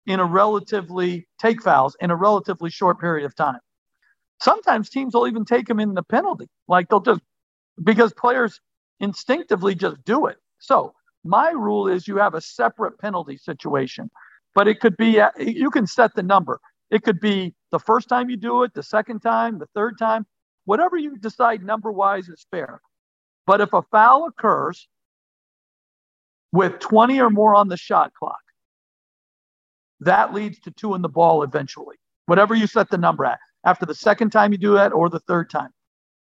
[0.07, 3.59] in a relatively take fouls in a relatively short period of time.
[4.41, 6.49] Sometimes teams will even take them in the penalty.
[6.67, 7.21] Like they'll just
[7.83, 8.61] because players
[9.01, 10.39] instinctively just do it.
[10.59, 10.95] So
[11.25, 14.11] my rule is you have a separate penalty situation,
[14.55, 16.61] but it could be, uh, you can set the number.
[16.91, 20.27] It could be the first time you do it, the second time, the third time,
[20.65, 22.81] whatever you decide number wise is fair.
[23.47, 24.89] But if a foul occurs
[26.53, 28.37] with 20 or more on the shot clock,
[30.01, 31.97] that leads to two in the ball eventually,
[32.27, 33.39] whatever you set the number at.
[33.65, 35.71] After the second time you do that, or the third time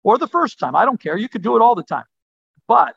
[0.02, 0.74] or the first time.
[0.74, 1.16] I don't care.
[1.16, 2.04] You could do it all the time.
[2.66, 2.94] But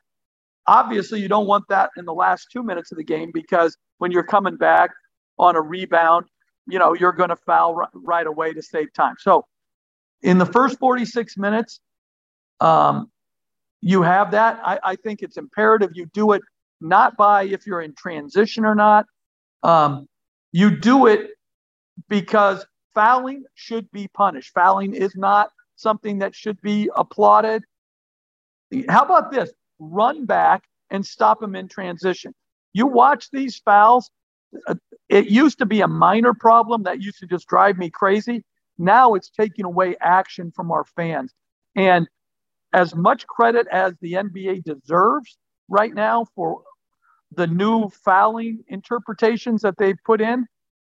[0.67, 4.11] obviously, you don't want that in the last two minutes of the game because when
[4.11, 4.91] you're coming back
[5.37, 6.27] on a rebound,
[6.67, 9.15] you know, you're going to foul r- right away to save time.
[9.19, 9.45] So
[10.21, 11.79] in the first 46 minutes,
[12.59, 13.11] um,
[13.81, 14.61] you have that.
[14.63, 16.41] I, I, think it's imperative you do it
[16.79, 19.05] not by if you're in transition or not.
[19.63, 20.07] Um,
[20.53, 21.31] you do it
[22.07, 24.51] because fouling should be punished.
[24.53, 27.63] Fouling is not something that should be applauded.
[28.89, 29.51] How about this?
[29.79, 32.33] Run back and stop them in transition.
[32.73, 34.09] You watch these fouls.
[35.09, 38.43] It used to be a minor problem that used to just drive me crazy.
[38.77, 41.33] Now it's taking away action from our fans.
[41.75, 42.07] And
[42.71, 45.37] as much credit as the NBA deserves
[45.69, 46.63] right now for
[47.31, 50.45] the new fouling interpretations that they've put in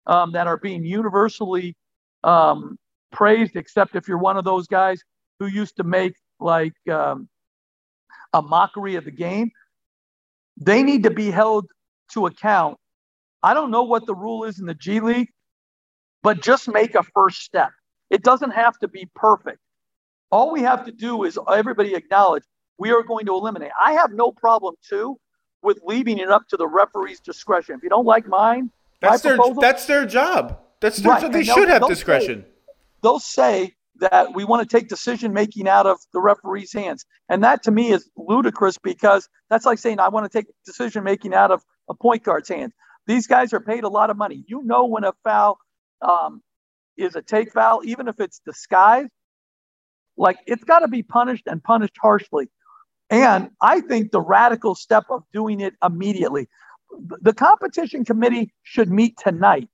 [0.08, 1.76] um, that are being universally
[2.24, 2.78] um,
[3.16, 5.02] praised, except if you're one of those guys
[5.40, 7.28] who used to make like um,
[8.34, 9.50] a mockery of the game.
[10.58, 11.66] They need to be held
[12.12, 12.78] to account.
[13.42, 15.30] I don't know what the rule is in the G League,
[16.22, 17.70] but just make a first step.
[18.10, 19.60] It doesn't have to be perfect.
[20.32, 22.44] All we have to do is everybody acknowledge
[22.78, 23.72] we are going to eliminate.
[23.84, 25.18] I have no problem too
[25.62, 27.76] with leaving it up to the referee's discretion.
[27.76, 30.60] If you don't like mine, that's their proposal, that's their job.
[30.82, 31.22] That's their right.
[31.22, 31.32] job.
[31.32, 32.44] They should have discretion.
[32.44, 32.55] Say,
[33.06, 37.44] they'll say that we want to take decision making out of the referee's hands, and
[37.44, 41.34] that to me is ludicrous because that's like saying I want to take decision making
[41.34, 42.74] out of a point guard's hands.
[43.06, 44.44] These guys are paid a lot of money.
[44.48, 45.60] You know when a foul
[46.02, 46.42] um,
[46.98, 49.12] is a take foul, even if it's disguised,
[50.18, 52.50] like it's got to be punished and punished harshly.
[53.12, 56.48] And I think the radical step of doing it immediately.
[57.22, 59.70] The competition committee should meet tonight,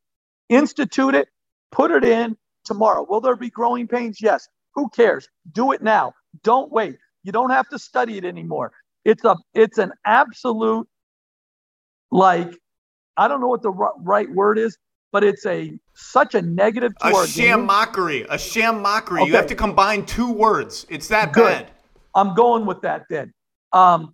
[0.50, 1.30] institute it,
[1.72, 3.06] put it in tomorrow.
[3.10, 4.20] Will there be growing pains?
[4.22, 4.48] Yes.
[4.76, 5.28] Who cares?
[5.52, 6.14] Do it now.
[6.44, 6.98] Don't wait.
[7.24, 8.72] You don't have to study it anymore.
[9.06, 10.88] It's a it's an absolute
[12.12, 12.54] like
[13.18, 14.78] I don't know what the right word is,
[15.12, 17.66] but it's a such a negative to a sham game.
[17.66, 18.26] mockery.
[18.30, 19.22] A sham mockery.
[19.22, 19.30] Okay.
[19.30, 20.86] You have to combine two words.
[20.90, 21.66] It's that Good.
[21.66, 21.72] bad.
[22.16, 23.34] I'm going with that then.
[23.74, 24.14] Um,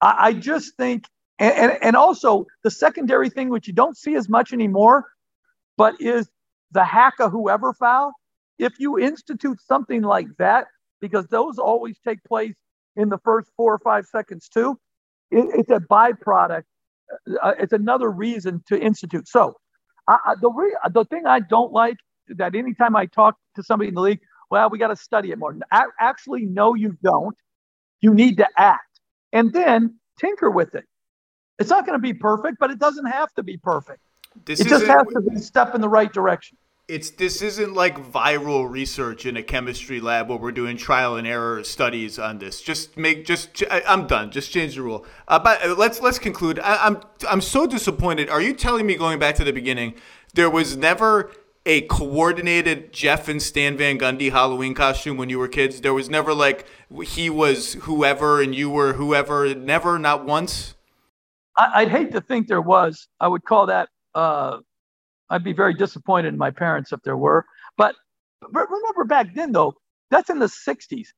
[0.00, 1.04] I, I just think,
[1.38, 5.06] and, and, and also the secondary thing, which you don't see as much anymore,
[5.76, 6.28] but is
[6.72, 8.12] the hack of whoever foul.
[8.58, 10.66] If you institute something like that,
[11.00, 12.54] because those always take place
[12.96, 14.78] in the first four or five seconds too,
[15.30, 16.64] it, it's a byproduct.
[17.42, 19.28] Uh, it's another reason to institute.
[19.28, 19.56] So
[20.08, 21.96] I, the re- the thing I don't like
[22.28, 24.20] that anytime I talk to somebody in the league,
[24.50, 25.56] well, we got to study it more.
[26.00, 27.36] Actually, no, you don't.
[28.00, 29.00] You need to act
[29.32, 30.84] and then tinker with it.
[31.58, 34.00] It's not going to be perfect, but it doesn't have to be perfect.
[34.44, 36.58] This it just has to be a step in the right direction.
[36.92, 41.26] It's this isn't like viral research in a chemistry lab where we're doing trial and
[41.26, 42.60] error studies on this.
[42.60, 44.30] Just make just I, am done.
[44.30, 45.06] Just change the rule.
[45.26, 46.58] Uh, but uh, let's let's conclude.
[46.58, 47.00] I, I'm
[47.30, 48.28] I'm so disappointed.
[48.28, 49.94] Are you telling me going back to the beginning,
[50.34, 51.32] there was never
[51.64, 55.80] a coordinated Jeff and Stan Van Gundy Halloween costume when you were kids?
[55.80, 56.66] There was never like
[57.06, 59.54] he was whoever and you were whoever.
[59.54, 60.74] Never, not once.
[61.56, 63.08] I, would hate to think there was.
[63.18, 63.88] I would call that.
[64.14, 64.58] Uh,
[65.32, 67.44] I'd be very disappointed in my parents if there were.
[67.76, 67.96] But,
[68.40, 69.74] but remember back then though,
[70.10, 71.08] that's in the '60s.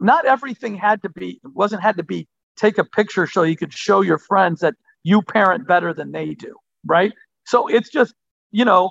[0.00, 2.26] Not everything had to be wasn't had to be
[2.56, 6.34] take a picture so you could show your friends that you parent better than they
[6.34, 6.56] do,
[6.86, 7.12] right?
[7.44, 8.14] So it's just
[8.50, 8.90] you know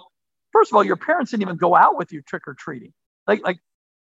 [0.54, 2.94] First of all, your parents didn't even go out with you trick or treating.
[3.28, 3.58] Like like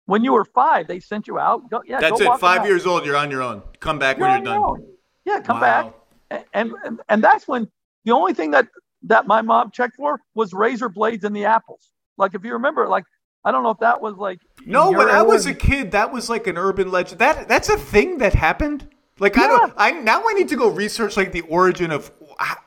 [0.07, 1.69] when you were five, they sent you out.
[1.69, 2.39] Go, yeah, that's it.
[2.39, 3.61] Five years old, you're on your own.
[3.79, 4.63] Come back you're when you're done.
[4.63, 4.87] Own.
[5.23, 5.93] Yeah, come wow.
[6.31, 6.43] back.
[6.53, 7.69] And, and and that's when
[8.05, 8.67] the only thing that
[9.03, 11.89] that my mom checked for was razor blades in the apples.
[12.17, 13.03] Like if you remember, like
[13.43, 14.91] I don't know if that was like no.
[14.91, 17.19] When I was a kid, that was like an urban legend.
[17.19, 18.87] That that's a thing that happened.
[19.19, 19.43] Like yeah.
[19.43, 19.73] I don't.
[19.77, 22.11] I now I need to go research like the origin of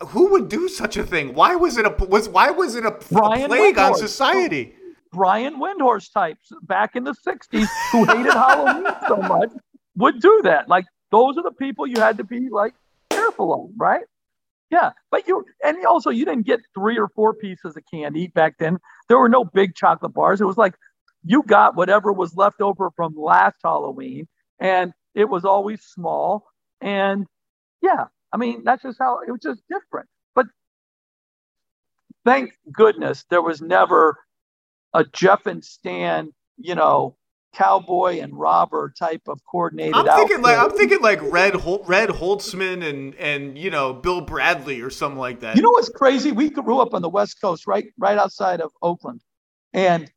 [0.08, 1.34] who would do such a thing?
[1.34, 4.74] Why was it a was why was it a, a plague on society?
[5.12, 9.50] Brian Windhorst types back in the '60s who hated Halloween so much
[9.96, 10.68] would do that.
[10.68, 12.74] Like those are the people you had to be like
[13.10, 14.04] careful of, right?
[14.70, 18.54] Yeah, but you and also you didn't get three or four pieces of candy back
[18.58, 18.78] then.
[19.08, 20.40] There were no big chocolate bars.
[20.40, 20.74] It was like
[21.24, 24.26] you got whatever was left over from last Halloween,
[24.58, 26.46] and it was always small.
[26.80, 27.26] And
[27.82, 30.08] yeah, I mean, that's just how it was just different.
[30.34, 30.46] But
[32.24, 34.18] thank goodness there was never
[34.94, 37.16] a Jeff and Stan, you know,
[37.54, 39.94] cowboy and robber type of coordinated.
[39.94, 40.40] I'm thinking outfit.
[40.40, 44.90] like I'm thinking like Red Hol- Red Holzman and and you know Bill Bradley or
[44.90, 45.56] something like that.
[45.56, 46.32] You know what's crazy?
[46.32, 49.22] We grew up on the West Coast, right right outside of Oakland,
[49.72, 50.10] and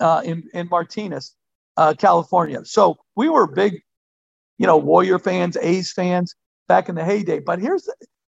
[0.00, 1.34] uh, in in Martinez,
[1.76, 2.64] uh, California.
[2.64, 3.82] So we were big,
[4.58, 6.34] you know, Warrior fans, A's fans
[6.68, 7.40] back in the heyday.
[7.40, 7.88] But here's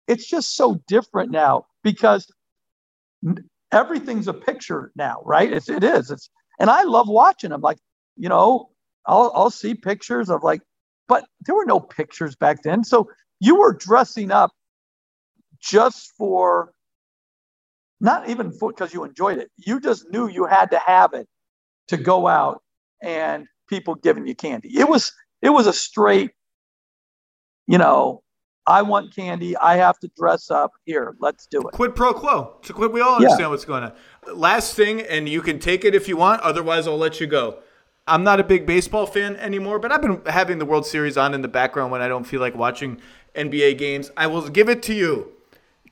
[0.07, 2.31] it's just so different now because
[3.71, 5.51] everything's a picture now, right?
[5.51, 6.11] It's it is.
[6.11, 6.29] It's
[6.59, 7.61] and I love watching them.
[7.61, 7.79] Like,
[8.17, 8.69] you know,
[9.05, 10.61] I'll I'll see pictures of like,
[11.07, 12.83] but there were no pictures back then.
[12.83, 13.09] So
[13.39, 14.51] you were dressing up
[15.59, 16.73] just for
[17.99, 19.51] not even for because you enjoyed it.
[19.57, 21.27] You just knew you had to have it
[21.89, 22.61] to go out
[23.01, 24.69] and people giving you candy.
[24.77, 25.11] It was
[25.41, 26.31] it was a straight
[27.67, 28.21] you know,
[28.67, 29.55] I want candy.
[29.57, 30.71] I have to dress up.
[30.85, 31.71] Here, let's do it.
[31.71, 32.57] Quid pro quo.
[32.63, 33.47] So we all understand yeah.
[33.47, 33.93] what's going on.
[34.33, 36.41] Last thing, and you can take it if you want.
[36.41, 37.59] Otherwise, I'll let you go.
[38.11, 41.33] I'm not a big baseball fan anymore, but I've been having the World Series on
[41.33, 42.99] in the background when I don't feel like watching
[43.35, 44.11] NBA games.
[44.17, 45.31] I will give it to you.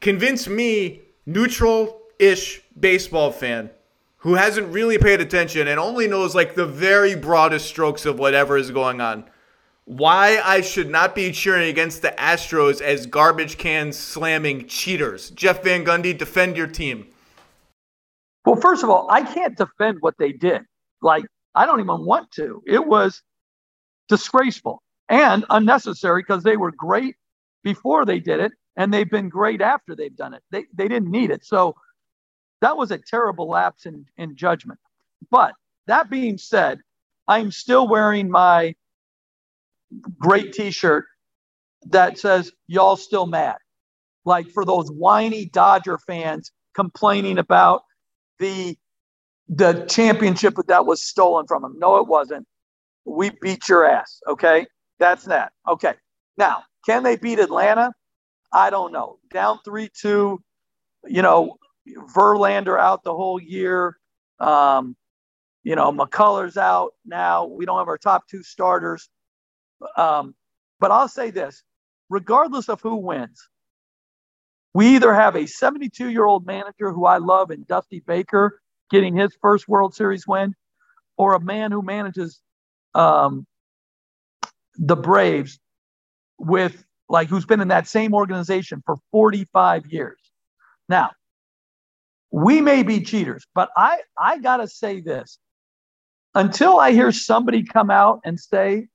[0.02, 3.70] Convince me, neutral ish baseball fan
[4.18, 8.58] who hasn't really paid attention and only knows like the very broadest strokes of whatever
[8.58, 9.24] is going on,
[9.86, 15.30] why I should not be cheering against the Astros as garbage cans slamming cheaters.
[15.30, 17.08] Jeff Van Gundy, defend your team.
[18.46, 20.64] Well, first of all, I can't defend what they did.
[21.02, 21.24] Like,
[21.56, 22.64] I don't even want to.
[22.68, 23.22] It was
[24.08, 27.16] disgraceful and unnecessary because they were great
[27.64, 30.44] before they did it and they've been great after they've done it.
[30.52, 31.46] They, they didn't need it.
[31.46, 31.76] So
[32.62, 34.80] that was a terrible lapse in, in judgment.
[35.32, 35.54] But
[35.88, 36.80] that being said,
[37.28, 38.76] I'm still wearing my
[40.20, 41.06] great t shirt
[41.88, 43.58] that says, Y'all still mad.
[44.26, 47.84] Like for those whiny Dodger fans complaining about
[48.40, 48.78] the
[49.50, 51.76] the championship that was stolen from them.
[51.80, 52.48] No, it wasn't.
[53.06, 54.22] We beat your ass.
[54.28, 54.68] Okay.
[55.00, 55.52] That's that.
[55.68, 55.94] Okay.
[56.38, 57.92] Now, can they beat Atlanta?
[58.54, 59.18] I don't know.
[59.32, 60.42] Down 3 2,
[61.08, 61.58] you know,
[62.16, 63.98] Verlander out the whole year.
[64.40, 64.96] Um,
[65.64, 67.46] you know, McCullers out now.
[67.46, 69.10] We don't have our top two starters.
[69.98, 70.36] Um,
[70.80, 71.64] but I'll say this
[72.10, 73.50] regardless of who wins,
[74.74, 79.16] we either have a 72 year old manager who I love in Dusty Baker getting
[79.16, 80.56] his first World Series win,
[81.18, 82.42] or a man who manages
[82.96, 83.46] um,
[84.76, 85.60] the Braves
[86.38, 90.20] with like who's been in that same organization for 45 years.
[90.88, 91.12] Now,
[92.32, 95.40] we may be cheaters, but I I got to say this.
[96.36, 98.88] Until I hear somebody come out and say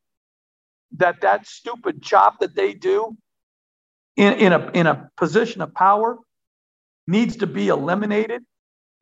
[0.96, 3.16] that that stupid chop that they do
[4.16, 6.18] in, in a in a position of power
[7.06, 8.42] needs to be eliminated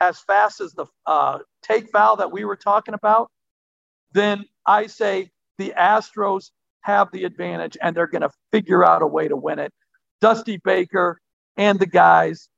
[0.02, 3.30] as fast as the uh, take foul that we were talking about,
[4.12, 6.50] then I say the Astros
[6.82, 9.72] have the advantage and they're going to figure out a way to win it.
[10.20, 11.20] Dusty Baker
[11.56, 12.48] and the guys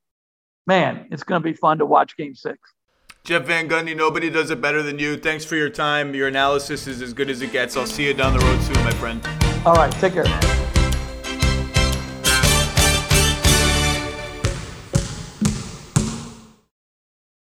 [0.66, 2.59] man, it's going to be fun to watch game six.
[3.23, 5.16] Jeff Van Gundy, nobody does it better than you.
[5.16, 6.15] Thanks for your time.
[6.15, 7.77] Your analysis is as good as it gets.
[7.77, 9.27] I'll see you down the road soon, my friend.
[9.65, 10.64] All right, take care.